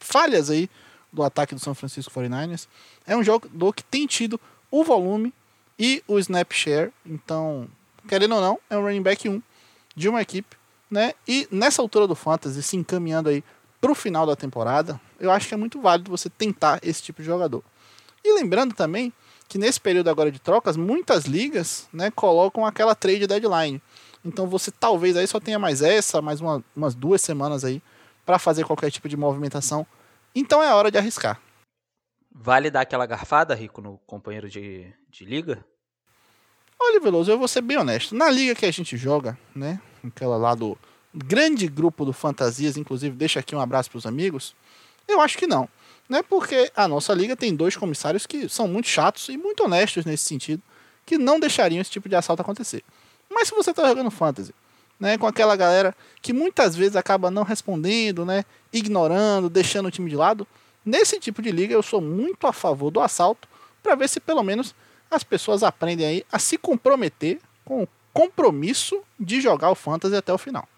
falhas 0.00 0.50
aí 0.50 0.68
do 1.12 1.22
ataque 1.22 1.54
do 1.54 1.60
São 1.60 1.72
Francisco 1.72 2.12
49ers, 2.12 2.66
é 3.06 3.16
um 3.16 3.22
jogador 3.22 3.72
que 3.72 3.84
tem 3.84 4.08
tido 4.08 4.40
o 4.68 4.82
volume 4.82 5.32
e 5.78 6.02
o 6.08 6.18
snap 6.18 6.52
share. 6.52 6.90
Então, 7.06 7.68
querendo 8.08 8.34
ou 8.34 8.40
não, 8.40 8.58
é 8.68 8.76
um 8.76 8.82
running 8.82 9.02
back 9.02 9.28
1 9.28 9.40
de 9.94 10.08
uma 10.08 10.20
equipe, 10.20 10.56
né? 10.90 11.12
E 11.28 11.46
nessa 11.48 11.80
altura 11.80 12.08
do 12.08 12.16
fantasy, 12.16 12.60
se 12.60 12.76
encaminhando 12.76 13.28
aí 13.28 13.44
para 13.80 13.92
o 13.92 13.94
final 13.94 14.26
da 14.26 14.34
temporada, 14.34 15.00
eu 15.20 15.30
acho 15.30 15.46
que 15.46 15.54
é 15.54 15.56
muito 15.56 15.80
válido 15.80 16.10
você 16.10 16.28
tentar 16.28 16.80
esse 16.82 17.00
tipo 17.04 17.22
de 17.22 17.26
jogador. 17.26 17.62
E 18.24 18.34
lembrando 18.34 18.74
também 18.74 19.12
que 19.46 19.58
nesse 19.58 19.80
período 19.80 20.10
agora 20.10 20.32
de 20.32 20.40
trocas, 20.40 20.76
muitas 20.76 21.24
ligas, 21.24 21.86
né, 21.92 22.10
colocam 22.10 22.66
aquela 22.66 22.96
trade 22.96 23.28
deadline. 23.28 23.80
Então 24.24 24.46
você 24.46 24.70
talvez 24.70 25.16
aí 25.16 25.26
só 25.26 25.40
tenha 25.40 25.58
mais 25.58 25.82
essa, 25.82 26.22
mais 26.22 26.40
uma, 26.40 26.64
umas 26.74 26.94
duas 26.94 27.20
semanas 27.20 27.64
aí 27.64 27.82
para 28.24 28.38
fazer 28.38 28.64
qualquer 28.64 28.90
tipo 28.90 29.08
de 29.08 29.16
movimentação. 29.16 29.86
Então 30.34 30.62
é 30.62 30.68
a 30.68 30.74
hora 30.74 30.90
de 30.90 30.98
arriscar. 30.98 31.40
Vale 32.30 32.70
dar 32.70 32.80
aquela 32.82 33.04
garfada, 33.04 33.54
Rico, 33.54 33.80
no 33.80 33.98
companheiro 34.06 34.48
de, 34.48 34.92
de 35.10 35.24
liga? 35.24 35.64
Olha, 36.80 37.00
Veloso, 37.00 37.30
eu 37.30 37.38
vou 37.38 37.46
ser 37.46 37.60
bem 37.60 37.76
honesto. 37.76 38.14
Na 38.14 38.30
liga 38.30 38.54
que 38.54 38.66
a 38.66 38.70
gente 38.70 38.96
joga, 38.96 39.38
né? 39.54 39.80
Aquela 40.02 40.36
lá 40.36 40.54
do 40.54 40.76
grande 41.14 41.68
grupo 41.68 42.04
do 42.04 42.12
Fantasias, 42.12 42.76
inclusive, 42.76 43.14
deixa 43.14 43.40
aqui 43.40 43.54
um 43.54 43.60
abraço 43.60 43.90
para 43.90 43.98
os 43.98 44.06
amigos. 44.06 44.54
Eu 45.06 45.20
acho 45.20 45.36
que 45.36 45.46
não. 45.46 45.68
Né? 46.08 46.22
Porque 46.22 46.70
a 46.74 46.88
nossa 46.88 47.12
liga 47.14 47.36
tem 47.36 47.54
dois 47.54 47.76
comissários 47.76 48.26
que 48.26 48.48
são 48.48 48.66
muito 48.66 48.88
chatos 48.88 49.28
e 49.28 49.36
muito 49.36 49.64
honestos 49.64 50.04
nesse 50.04 50.24
sentido, 50.24 50.62
que 51.04 51.18
não 51.18 51.38
deixariam 51.38 51.80
esse 51.80 51.90
tipo 51.90 52.08
de 52.08 52.16
assalto 52.16 52.42
acontecer. 52.42 52.82
Mas 53.32 53.48
se 53.48 53.54
você 53.54 53.70
está 53.70 53.86
jogando 53.88 54.10
fantasy, 54.10 54.54
né, 55.00 55.18
com 55.18 55.26
aquela 55.26 55.56
galera 55.56 55.96
que 56.20 56.32
muitas 56.32 56.76
vezes 56.76 56.96
acaba 56.96 57.30
não 57.30 57.42
respondendo, 57.42 58.24
né, 58.24 58.44
ignorando, 58.72 59.48
deixando 59.48 59.86
o 59.86 59.90
time 59.90 60.08
de 60.08 60.16
lado, 60.16 60.46
nesse 60.84 61.18
tipo 61.18 61.42
de 61.42 61.50
liga 61.50 61.74
eu 61.74 61.82
sou 61.82 62.00
muito 62.00 62.46
a 62.46 62.52
favor 62.52 62.90
do 62.90 63.00
assalto 63.00 63.48
para 63.82 63.94
ver 63.94 64.08
se 64.08 64.20
pelo 64.20 64.42
menos 64.42 64.74
as 65.10 65.24
pessoas 65.24 65.62
aprendem 65.62 66.06
aí 66.06 66.26
a 66.30 66.38
se 66.38 66.56
comprometer 66.56 67.40
com 67.64 67.82
o 67.82 67.88
compromisso 68.12 69.02
de 69.18 69.40
jogar 69.40 69.70
o 69.70 69.74
fantasy 69.74 70.14
até 70.14 70.32
o 70.32 70.38
final. 70.38 70.68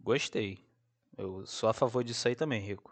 Gostei. 0.00 0.58
Eu 1.16 1.44
sou 1.46 1.68
a 1.68 1.74
favor 1.74 2.02
disso 2.02 2.28
aí 2.28 2.34
também, 2.34 2.60
Rico. 2.60 2.90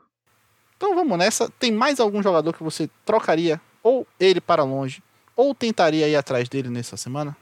Então 0.76 0.94
vamos 0.94 1.16
nessa. 1.16 1.48
Tem 1.58 1.72
mais 1.72 2.00
algum 2.00 2.22
jogador 2.22 2.52
que 2.52 2.62
você 2.62 2.90
trocaria 3.04 3.60
ou 3.82 4.06
ele 4.18 4.40
para 4.40 4.64
longe 4.64 5.02
ou 5.34 5.54
tentaria 5.54 6.08
ir 6.08 6.16
atrás 6.16 6.48
dele 6.48 6.68
nessa 6.68 6.96
semana? 6.96 7.36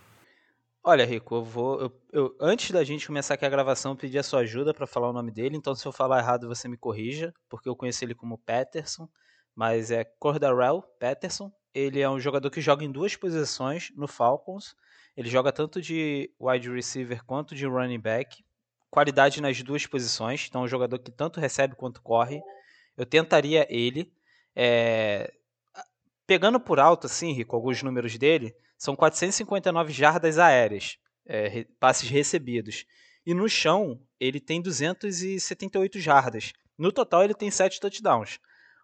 Olha, 0.87 1.07
Rico, 1.07 1.37
eu 1.37 1.43
vou. 1.43 1.81
Eu, 1.81 2.03
eu, 2.13 2.37
antes 2.39 2.71
da 2.71 2.85
gente 2.85 3.07
começar 3.07 3.35
aqui 3.35 3.47
a 3.47 3.49
gravação, 3.49 3.97
pedir 3.97 4.19
a 4.19 4.23
sua 4.23 4.41
ajuda 4.41 4.75
para 4.75 4.87
falar 4.87 5.09
o 5.09 5.15
nome 5.15 5.31
dele. 5.31 5.57
Então, 5.57 5.75
se 5.75 5.87
eu 5.87 5.93
falar 5.93 6.19
errado, 6.19 6.47
você 6.47 6.69
me 6.69 6.77
corrija, 6.77 7.33
porque 7.49 7.67
eu 7.67 7.75
conheci 7.75 8.05
ele 8.05 8.15
como 8.15 8.37
Peterson, 8.37 9.09
mas 9.55 9.91
é 9.91 10.05
Cordarrelle 10.05 10.83
Peterson. 10.99 11.51
Ele 11.73 12.03
é 12.03 12.11
um 12.11 12.21
jogador 12.21 12.51
que 12.51 12.61
joga 12.61 12.85
em 12.85 12.93
duas 12.93 13.17
posições 13.17 13.91
no 13.97 14.07
Falcons. 14.07 14.77
Ele 15.17 15.31
joga 15.31 15.51
tanto 15.51 15.81
de 15.81 16.31
wide 16.39 16.71
receiver 16.71 17.25
quanto 17.25 17.55
de 17.55 17.65
running 17.65 17.99
back. 17.99 18.45
Qualidade 18.91 19.41
nas 19.41 19.63
duas 19.63 19.87
posições. 19.87 20.45
Então, 20.47 20.61
é 20.61 20.65
um 20.65 20.69
jogador 20.69 20.99
que 20.99 21.11
tanto 21.11 21.41
recebe 21.41 21.75
quanto 21.75 22.03
corre. 22.03 22.43
Eu 22.95 23.07
tentaria 23.07 23.67
ele. 23.71 24.13
É... 24.55 25.33
Pegando 26.27 26.61
por 26.61 26.79
alto, 26.79 27.07
assim, 27.07 27.33
Rico, 27.33 27.57
alguns 27.57 27.83
números 27.83 28.19
dele 28.19 28.55
são 28.77 28.97
459 28.97 29.93
jardas 29.93 30.39
aéreas, 30.39 30.99
é, 31.27 31.65
passes 31.79 32.09
recebidos. 32.09 32.85
E 33.27 33.33
no 33.33 33.49
chão, 33.49 34.01
ele 34.21 34.41
tem 34.41 34.61
278 34.61 35.99
jardas. 35.99 36.53
No 36.77 36.93
total, 36.93 37.25
ele 37.25 37.35
tem 37.35 37.51
7 37.51 37.81
touchdowns. 37.81 38.39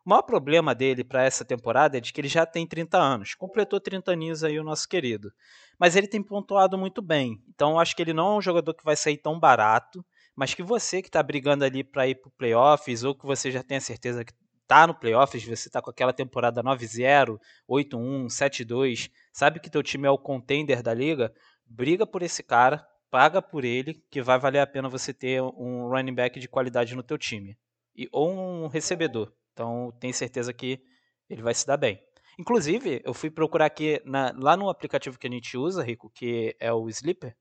O 0.04 0.08
maior 0.08 0.22
problema 0.22 0.74
dele 0.74 1.04
para 1.04 1.24
essa 1.24 1.44
temporada 1.44 1.98
é 1.98 2.00
de 2.00 2.12
que 2.12 2.20
ele 2.20 2.28
já 2.28 2.46
tem 2.46 2.66
30 2.66 2.96
anos. 2.96 3.34
Completou 3.34 3.78
30 3.78 4.12
aninhos 4.12 4.42
aí 4.42 4.58
o 4.58 4.64
nosso 4.64 4.88
querido. 4.88 5.30
Mas 5.78 5.94
ele 5.94 6.08
tem 6.08 6.22
pontuado 6.22 6.78
muito 6.78 7.02
bem. 7.02 7.42
Então, 7.48 7.78
acho 7.78 7.94
que 7.94 8.00
ele 8.00 8.14
não 8.14 8.34
é 8.34 8.38
um 8.38 8.42
jogador 8.42 8.72
que 8.72 8.84
vai 8.84 8.96
sair 8.96 9.18
tão 9.18 9.38
barato. 9.38 10.04
Mas 10.34 10.54
que 10.54 10.62
você 10.62 11.02
que 11.02 11.08
está 11.08 11.22
brigando 11.22 11.64
ali 11.64 11.84
para 11.84 12.08
ir 12.08 12.14
para 12.14 12.30
playoffs, 12.38 13.04
ou 13.04 13.14
que 13.14 13.26
você 13.26 13.50
já 13.50 13.62
tem 13.62 13.76
a 13.76 13.80
certeza 13.80 14.24
que 14.24 14.32
tá 14.70 14.86
no 14.86 14.94
playoffs, 14.94 15.44
você 15.44 15.68
tá 15.68 15.82
com 15.82 15.90
aquela 15.90 16.12
temporada 16.12 16.62
9-0, 16.62 17.40
8-1, 17.68 18.26
7-2, 18.26 19.10
sabe 19.32 19.58
que 19.58 19.68
teu 19.68 19.82
time 19.82 20.06
é 20.06 20.10
o 20.12 20.16
contender 20.16 20.80
da 20.80 20.94
liga, 20.94 21.34
briga 21.66 22.06
por 22.06 22.22
esse 22.22 22.40
cara, 22.40 22.86
paga 23.10 23.42
por 23.42 23.64
ele, 23.64 24.00
que 24.08 24.22
vai 24.22 24.38
valer 24.38 24.60
a 24.60 24.66
pena 24.68 24.88
você 24.88 25.12
ter 25.12 25.42
um 25.42 25.88
running 25.88 26.14
back 26.14 26.38
de 26.38 26.46
qualidade 26.46 26.94
no 26.94 27.02
teu 27.02 27.18
time. 27.18 27.58
E, 27.96 28.08
ou 28.12 28.30
um 28.30 28.68
recebedor. 28.68 29.32
Então, 29.52 29.92
tem 29.98 30.12
certeza 30.12 30.52
que 30.52 30.80
ele 31.28 31.42
vai 31.42 31.52
se 31.52 31.66
dar 31.66 31.76
bem. 31.76 32.00
Inclusive, 32.38 33.02
eu 33.04 33.12
fui 33.12 33.28
procurar 33.28 33.66
aqui 33.66 34.00
na, 34.04 34.32
lá 34.38 34.56
no 34.56 34.70
aplicativo 34.70 35.18
que 35.18 35.26
a 35.26 35.30
gente 35.30 35.58
usa, 35.58 35.82
Rico, 35.82 36.08
que 36.14 36.54
é 36.60 36.72
o 36.72 36.88
Sleeper. 36.88 37.34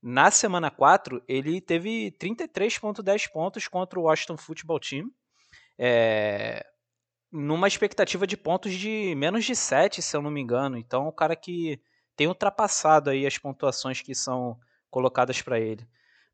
Na 0.00 0.30
semana 0.30 0.70
4, 0.70 1.22
ele 1.28 1.60
teve 1.60 2.16
33,10 2.18 3.30
pontos 3.30 3.68
contra 3.68 4.00
o 4.00 4.04
Washington 4.04 4.38
Football 4.38 4.80
Team 4.80 5.10
é, 5.78 6.64
numa 7.30 7.68
expectativa 7.68 8.26
de 8.26 8.36
pontos 8.36 8.72
de 8.74 9.14
menos 9.16 9.44
de 9.44 9.56
7, 9.56 10.02
se 10.02 10.16
eu 10.16 10.22
não 10.22 10.30
me 10.30 10.40
engano. 10.40 10.76
Então, 10.76 11.08
o 11.08 11.12
cara 11.12 11.34
que 11.34 11.80
tem 12.16 12.26
ultrapassado 12.26 13.10
aí 13.10 13.26
as 13.26 13.38
pontuações 13.38 14.00
que 14.00 14.14
são 14.14 14.58
colocadas 14.90 15.40
para 15.40 15.58
ele. 15.58 15.86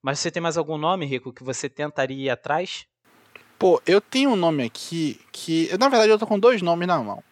Mas 0.03 0.18
você 0.18 0.31
tem 0.31 0.42
mais 0.42 0.57
algum 0.57 0.77
nome, 0.77 1.07
Rico, 1.07 1.33
que 1.33 1.44
você 1.44 1.68
tentaria 1.68 2.27
ir 2.27 2.31
atrás? 2.31 2.87
Pô, 3.59 3.83
eu 3.87 4.01
tenho 4.01 4.31
um 4.31 4.37
nome 4.37 4.64
aqui 4.64 5.20
que. 5.33 5.68
Na 5.79 5.88
verdade, 5.88 6.11
eu 6.11 6.18
tô 6.18 6.27
com 6.27 6.38
dois 6.38 6.62
nomes 6.62 6.87
na 6.87 6.98
mão. 6.98 7.22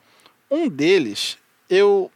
Um 0.51 0.69
deles, 0.69 1.39
eu. 1.71 2.11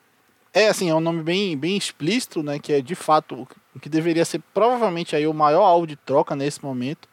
É 0.53 0.68
assim, 0.68 0.90
é 0.90 0.94
um 0.94 1.00
nome 1.00 1.22
bem, 1.22 1.57
bem 1.57 1.76
explícito, 1.76 2.42
né? 2.42 2.59
Que 2.59 2.72
é 2.72 2.81
de 2.81 2.96
fato 2.96 3.46
o 3.74 3.79
que 3.79 3.88
deveria 3.88 4.24
ser 4.24 4.42
provavelmente 4.53 5.14
aí 5.14 5.26
o 5.26 5.35
maior 5.35 5.62
alvo 5.62 5.87
de 5.87 5.94
troca 5.94 6.35
nesse 6.35 6.64
momento. 6.64 7.09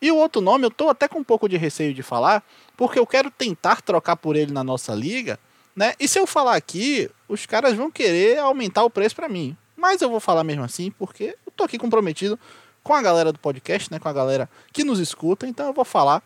E 0.00 0.10
o 0.12 0.16
outro 0.16 0.40
nome 0.40 0.64
eu 0.64 0.70
tô 0.70 0.88
até 0.88 1.08
com 1.08 1.18
um 1.18 1.24
pouco 1.24 1.48
de 1.48 1.56
receio 1.56 1.92
de 1.92 2.02
falar, 2.02 2.42
porque 2.76 2.98
eu 2.98 3.06
quero 3.06 3.30
tentar 3.30 3.82
trocar 3.82 4.16
por 4.16 4.36
ele 4.36 4.52
na 4.52 4.62
nossa 4.62 4.94
liga, 4.94 5.38
né? 5.74 5.94
E 5.98 6.06
se 6.06 6.18
eu 6.18 6.26
falar 6.26 6.56
aqui, 6.56 7.10
os 7.28 7.46
caras 7.46 7.74
vão 7.74 7.90
querer 7.90 8.38
aumentar 8.38 8.84
o 8.84 8.90
preço 8.90 9.16
para 9.16 9.28
mim. 9.28 9.56
Mas 9.76 10.02
eu 10.02 10.10
vou 10.10 10.20
falar 10.20 10.42
mesmo 10.44 10.64
assim, 10.64 10.90
porque 10.90 11.36
eu 11.46 11.52
tô 11.52 11.64
aqui 11.64 11.78
comprometido 11.78 12.38
com 12.82 12.94
a 12.94 13.02
galera 13.02 13.32
do 13.32 13.38
podcast, 13.38 13.92
né, 13.92 13.98
com 13.98 14.08
a 14.08 14.12
galera 14.12 14.48
que 14.72 14.82
nos 14.82 14.98
escuta, 14.98 15.46
então 15.46 15.66
eu 15.66 15.72
vou 15.72 15.84
falar. 15.84 16.22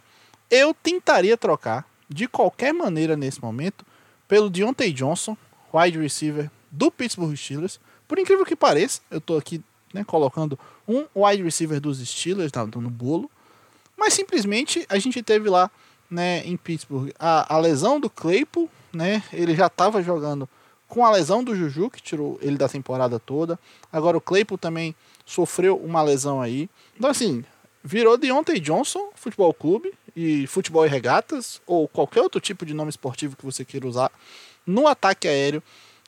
Eu 0.50 0.72
tentaria 0.74 1.36
trocar 1.36 1.86
de 2.08 2.28
qualquer 2.28 2.72
maneira 2.72 3.16
nesse 3.16 3.42
momento 3.42 3.84
pelo 4.28 4.48
Deontay 4.48 4.92
Johnson, 4.92 5.36
wide 5.72 5.98
receiver 5.98 6.50
do 6.70 6.90
Pittsburgh 6.90 7.34
Steelers. 7.36 7.80
Por 8.06 8.18
incrível 8.18 8.44
que 8.44 8.54
pareça, 8.54 9.00
eu 9.10 9.20
tô 9.20 9.36
aqui 9.36 9.62
né, 9.92 10.04
colocando 10.04 10.58
um 10.86 11.04
wide 11.14 11.42
receiver 11.42 11.80
dos 11.80 11.98
Steelers 11.98 12.52
no, 12.52 12.80
no 12.80 12.90
bolo, 12.90 13.30
mas 14.02 14.14
simplesmente 14.14 14.84
a 14.88 14.98
gente 14.98 15.22
teve 15.22 15.48
lá 15.48 15.70
né, 16.10 16.44
em 16.44 16.56
Pittsburgh 16.56 17.12
a, 17.20 17.54
a 17.54 17.56
lesão 17.56 18.00
do 18.00 18.10
Claypool, 18.10 18.68
né, 18.92 19.22
ele 19.32 19.54
já 19.54 19.68
estava 19.68 20.02
jogando 20.02 20.48
com 20.88 21.06
a 21.06 21.10
lesão 21.12 21.44
do 21.44 21.54
Juju, 21.54 21.88
que 21.88 22.02
tirou 22.02 22.36
ele 22.42 22.58
da 22.58 22.68
temporada 22.68 23.20
toda. 23.20 23.56
Agora 23.92 24.16
o 24.18 24.20
Claypool 24.20 24.58
também 24.58 24.92
sofreu 25.24 25.76
uma 25.76 26.02
lesão 26.02 26.42
aí. 26.42 26.68
Então, 26.96 27.08
assim, 27.08 27.44
virou 27.82 28.18
Deontay 28.18 28.58
Johnson 28.58 29.10
Futebol 29.14 29.54
Clube 29.54 29.94
e 30.16 30.48
Futebol 30.48 30.84
e 30.84 30.88
Regatas, 30.88 31.62
ou 31.64 31.86
qualquer 31.86 32.22
outro 32.22 32.40
tipo 32.40 32.66
de 32.66 32.74
nome 32.74 32.90
esportivo 32.90 33.36
que 33.36 33.44
você 33.44 33.64
queira 33.64 33.86
usar, 33.86 34.10
no 34.66 34.88
ataque 34.88 35.28
aéreo 35.28 35.62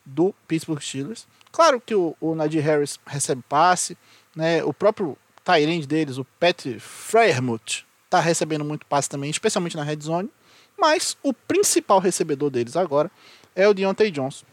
do 0.05 0.35
Pittsburgh 0.49 0.81
Steelers. 0.81 1.25
Claro 1.49 1.79
que 1.79 1.95
o, 1.95 2.13
o 2.19 2.35
Nadir 2.35 2.61
Harris 2.61 2.99
recebe 3.07 3.41
passe, 3.47 3.97
né? 4.35 4.61
o 4.65 4.73
próprio 4.73 5.17
Tyrande 5.45 5.85
deles, 5.85 6.17
o 6.17 6.25
Pat 6.25 6.79
Freiermuth, 6.79 7.85
está 8.05 8.19
recebendo 8.19 8.65
muito 8.65 8.85
passe 8.85 9.07
também, 9.07 9.29
especialmente 9.29 9.77
na 9.77 9.83
red 9.83 9.99
zone, 10.01 10.29
mas 10.77 11.15
o 11.21 11.31
principal 11.31 11.99
recebedor 11.99 12.49
deles 12.49 12.75
agora 12.75 13.11
é 13.55 13.67
o 13.67 13.73
Deontay 13.73 14.09
Johnson. 14.09 14.45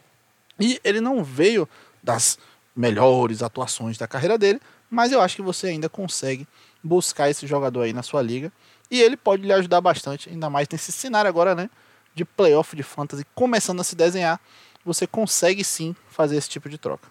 E 0.60 0.78
ele 0.84 1.00
não 1.00 1.24
veio 1.24 1.66
das 2.02 2.38
melhores 2.76 3.42
atuações 3.42 3.96
da 3.96 4.06
carreira 4.06 4.36
dele, 4.36 4.60
mas 4.90 5.12
eu 5.12 5.20
acho 5.20 5.36
que 5.36 5.42
você 5.42 5.68
ainda 5.68 5.88
consegue 5.88 6.46
buscar 6.84 7.30
esse 7.30 7.46
jogador 7.46 7.82
aí 7.82 7.92
na 7.92 8.02
sua 8.02 8.20
liga 8.20 8.52
e 8.90 9.00
ele 9.00 9.16
pode 9.16 9.42
lhe 9.42 9.52
ajudar 9.52 9.80
bastante, 9.80 10.28
ainda 10.28 10.50
mais 10.50 10.68
nesse 10.68 10.92
cenário 10.92 11.28
agora, 11.28 11.54
né, 11.54 11.70
de 12.14 12.24
playoff 12.24 12.76
de 12.76 12.82
fantasy 12.82 13.24
começando 13.34 13.80
a 13.80 13.84
se 13.84 13.96
desenhar, 13.96 14.38
você 14.84 15.06
consegue 15.06 15.64
sim 15.64 15.96
fazer 16.08 16.36
esse 16.36 16.50
tipo 16.50 16.68
de 16.68 16.76
troca. 16.76 17.08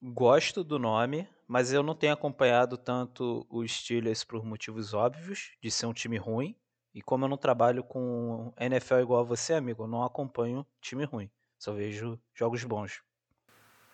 Gosto 0.00 0.62
do 0.62 0.78
nome, 0.78 1.26
mas 1.48 1.72
eu 1.72 1.82
não 1.82 1.94
tenho 1.94 2.12
acompanhado 2.12 2.76
tanto 2.76 3.46
os 3.48 3.72
Steelers 3.72 4.22
por 4.22 4.44
motivos 4.44 4.92
óbvios, 4.92 5.52
de 5.62 5.70
ser 5.70 5.86
um 5.86 5.94
time 5.94 6.18
ruim, 6.18 6.54
e 6.94 7.00
como 7.00 7.24
eu 7.24 7.28
não 7.28 7.38
trabalho 7.38 7.82
com 7.82 8.52
NFL 8.60 8.96
igual 8.96 9.20
a 9.20 9.24
você, 9.24 9.54
amigo, 9.54 9.84
eu 9.84 9.88
não 9.88 10.04
acompanho 10.04 10.66
time 10.80 11.04
ruim. 11.04 11.30
Só 11.58 11.72
vejo 11.72 12.18
jogos 12.34 12.62
bons. 12.64 13.00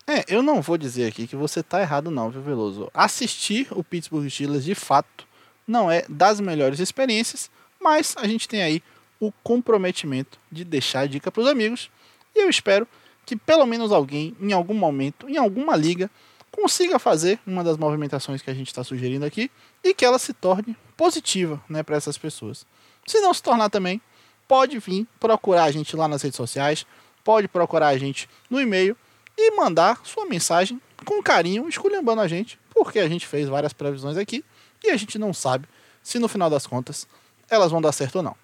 É, 0.06 0.24
eu 0.28 0.42
não 0.42 0.60
vou 0.60 0.76
dizer 0.76 1.06
aqui 1.06 1.26
que 1.26 1.36
você 1.36 1.62
tá 1.62 1.80
errado 1.80 2.10
não, 2.10 2.28
viu, 2.30 2.42
Veloso? 2.42 2.90
Assistir 2.92 3.68
o 3.70 3.82
Pittsburgh 3.82 4.28
Steelers 4.28 4.64
de 4.64 4.74
fato 4.74 5.26
não 5.66 5.90
é 5.90 6.04
das 6.08 6.40
melhores 6.40 6.78
experiências, 6.78 7.50
mas 7.80 8.14
a 8.18 8.26
gente 8.26 8.48
tem 8.48 8.62
aí 8.62 8.82
o 9.18 9.32
comprometimento 9.42 10.38
de 10.50 10.64
deixar 10.64 11.00
a 11.00 11.06
dica 11.06 11.32
para 11.32 11.42
os 11.42 11.48
amigos 11.48 11.90
e 12.34 12.42
eu 12.42 12.50
espero 12.50 12.86
que 13.24 13.36
pelo 13.36 13.64
menos 13.64 13.92
alguém, 13.92 14.36
em 14.40 14.52
algum 14.52 14.74
momento, 14.74 15.28
em 15.28 15.38
alguma 15.38 15.74
liga, 15.74 16.10
consiga 16.54 16.98
fazer 16.98 17.40
uma 17.46 17.64
das 17.64 17.76
movimentações 17.76 18.40
que 18.40 18.50
a 18.50 18.54
gente 18.54 18.68
está 18.68 18.84
sugerindo 18.84 19.24
aqui 19.24 19.50
e 19.82 19.92
que 19.92 20.04
ela 20.04 20.18
se 20.18 20.32
torne 20.32 20.76
positiva 20.96 21.62
né, 21.68 21.82
para 21.82 21.96
essas 21.96 22.16
pessoas. 22.16 22.64
Se 23.06 23.20
não 23.20 23.34
se 23.34 23.42
tornar 23.42 23.68
também, 23.68 24.00
pode 24.46 24.78
vir 24.78 25.06
procurar 25.18 25.64
a 25.64 25.70
gente 25.70 25.96
lá 25.96 26.06
nas 26.06 26.22
redes 26.22 26.36
sociais, 26.36 26.86
pode 27.24 27.48
procurar 27.48 27.88
a 27.88 27.98
gente 27.98 28.28
no 28.48 28.60
e-mail 28.60 28.96
e 29.36 29.50
mandar 29.56 30.00
sua 30.04 30.26
mensagem 30.26 30.80
com 31.04 31.22
carinho, 31.22 31.68
esculhambando 31.68 32.20
a 32.20 32.28
gente, 32.28 32.58
porque 32.72 33.00
a 33.00 33.08
gente 33.08 33.26
fez 33.26 33.48
várias 33.48 33.72
previsões 33.72 34.16
aqui 34.16 34.44
e 34.82 34.90
a 34.90 34.96
gente 34.96 35.18
não 35.18 35.34
sabe 35.34 35.68
se 36.02 36.18
no 36.18 36.28
final 36.28 36.48
das 36.48 36.66
contas 36.66 37.06
elas 37.48 37.70
vão 37.70 37.82
dar 37.82 37.92
certo 37.92 38.16
ou 38.16 38.22
não. 38.22 38.36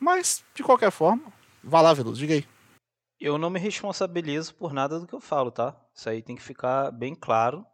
Mas, 0.00 0.42
de 0.54 0.62
qualquer 0.62 0.90
forma, 0.90 1.22
vá 1.62 1.80
lá, 1.80 1.94
Veloso, 1.94 2.18
diga 2.18 2.34
aí. 2.34 2.44
Eu 3.20 3.38
não 3.38 3.50
me 3.50 3.60
responsabilizo 3.60 4.52
por 4.54 4.72
nada 4.72 4.98
do 4.98 5.06
que 5.06 5.14
eu 5.14 5.20
falo, 5.20 5.50
tá? 5.50 5.76
Isso 5.94 6.08
aí 6.08 6.22
tem 6.22 6.36
que 6.36 6.42
ficar 6.42 6.90
bem 6.90 7.14
claro. 7.14 7.64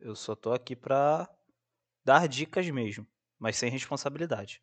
Eu 0.00 0.16
só 0.16 0.34
tô 0.34 0.52
aqui 0.52 0.74
pra 0.74 1.28
dar 2.04 2.26
dicas 2.26 2.68
mesmo, 2.68 3.06
mas 3.38 3.56
sem 3.56 3.70
responsabilidade. 3.70 4.60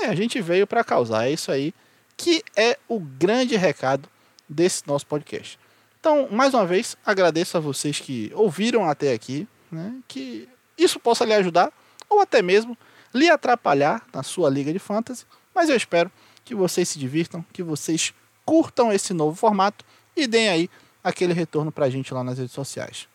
É, 0.00 0.06
a 0.06 0.14
gente 0.14 0.40
veio 0.40 0.66
para 0.66 0.84
causar, 0.84 1.26
é 1.26 1.32
isso 1.32 1.50
aí 1.52 1.74
que 2.16 2.42
é 2.54 2.78
o 2.86 3.00
grande 3.00 3.56
recado 3.56 4.08
desse 4.46 4.86
nosso 4.86 5.06
podcast. 5.06 5.58
Então, 5.98 6.28
mais 6.30 6.52
uma 6.52 6.66
vez, 6.66 6.96
agradeço 7.04 7.56
a 7.56 7.60
vocês 7.60 7.98
que 7.98 8.30
ouviram 8.34 8.84
até 8.84 9.12
aqui, 9.14 9.48
né, 9.70 10.00
que 10.06 10.48
isso 10.76 11.00
possa 11.00 11.24
lhe 11.24 11.32
ajudar 11.32 11.72
ou 12.10 12.20
até 12.20 12.42
mesmo 12.42 12.76
lhe 13.14 13.30
atrapalhar 13.30 14.06
na 14.12 14.22
sua 14.22 14.50
liga 14.50 14.72
de 14.72 14.78
fantasy, 14.78 15.24
mas 15.54 15.68
eu 15.68 15.76
espero 15.76 16.10
que 16.44 16.54
vocês 16.54 16.88
se 16.88 16.98
divirtam, 16.98 17.44
que 17.52 17.62
vocês 17.62 18.12
curtam 18.44 18.92
esse 18.92 19.14
novo 19.14 19.36
formato 19.36 19.84
e 20.16 20.26
deem 20.26 20.48
aí 20.48 20.70
aquele 21.02 21.32
retorno 21.32 21.70
pra 21.72 21.90
gente 21.90 22.12
lá 22.12 22.22
nas 22.22 22.38
redes 22.38 22.52
sociais. 22.52 23.08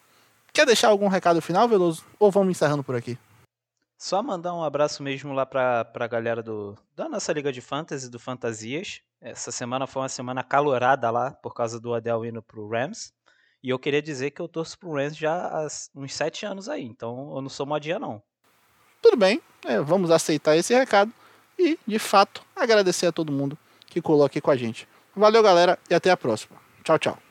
Quer 0.53 0.65
deixar 0.65 0.87
algum 0.89 1.07
recado 1.07 1.41
final, 1.41 1.67
Veloso? 1.67 2.05
Ou 2.19 2.31
vamos 2.31 2.51
encerrando 2.51 2.83
por 2.83 2.95
aqui? 2.95 3.17
Só 3.97 4.21
mandar 4.21 4.53
um 4.53 4.63
abraço 4.63 5.01
mesmo 5.01 5.33
lá 5.33 5.45
pra, 5.45 5.85
pra 5.85 6.07
galera 6.07 6.43
do, 6.43 6.77
da 6.95 7.07
nossa 7.07 7.31
Liga 7.33 7.51
de 7.51 7.61
Fantasy, 7.61 8.09
do 8.09 8.19
Fantasias. 8.19 9.01
Essa 9.21 9.51
semana 9.51 9.87
foi 9.87 10.01
uma 10.01 10.09
semana 10.09 10.43
calorada 10.43 11.09
lá, 11.09 11.31
por 11.31 11.53
causa 11.53 11.79
do 11.79 11.93
Adel 11.93 12.25
indo 12.25 12.41
pro 12.41 12.67
Rams. 12.67 13.13
E 13.63 13.69
eu 13.69 13.79
queria 13.79 14.01
dizer 14.01 14.31
que 14.31 14.41
eu 14.41 14.47
torço 14.47 14.77
pro 14.77 14.93
Rams 14.93 15.17
já 15.17 15.33
há 15.33 15.67
uns 15.95 16.13
sete 16.13 16.45
anos 16.45 16.69
aí, 16.69 16.83
então 16.83 17.33
eu 17.35 17.41
não 17.41 17.49
sou 17.49 17.65
modinha 17.65 17.97
não. 17.97 18.21
Tudo 19.01 19.17
bem, 19.17 19.41
é, 19.65 19.79
vamos 19.79 20.11
aceitar 20.11 20.55
esse 20.55 20.73
recado 20.73 21.11
e, 21.57 21.79
de 21.87 21.97
fato, 21.97 22.43
agradecer 22.55 23.07
a 23.07 23.11
todo 23.11 23.31
mundo 23.31 23.57
que 23.87 24.01
colou 24.01 24.25
aqui 24.25 24.39
com 24.39 24.51
a 24.51 24.55
gente. 24.55 24.87
Valeu, 25.15 25.41
galera, 25.41 25.79
e 25.89 25.95
até 25.95 26.11
a 26.11 26.17
próxima. 26.17 26.57
Tchau, 26.83 26.99
tchau. 26.99 27.24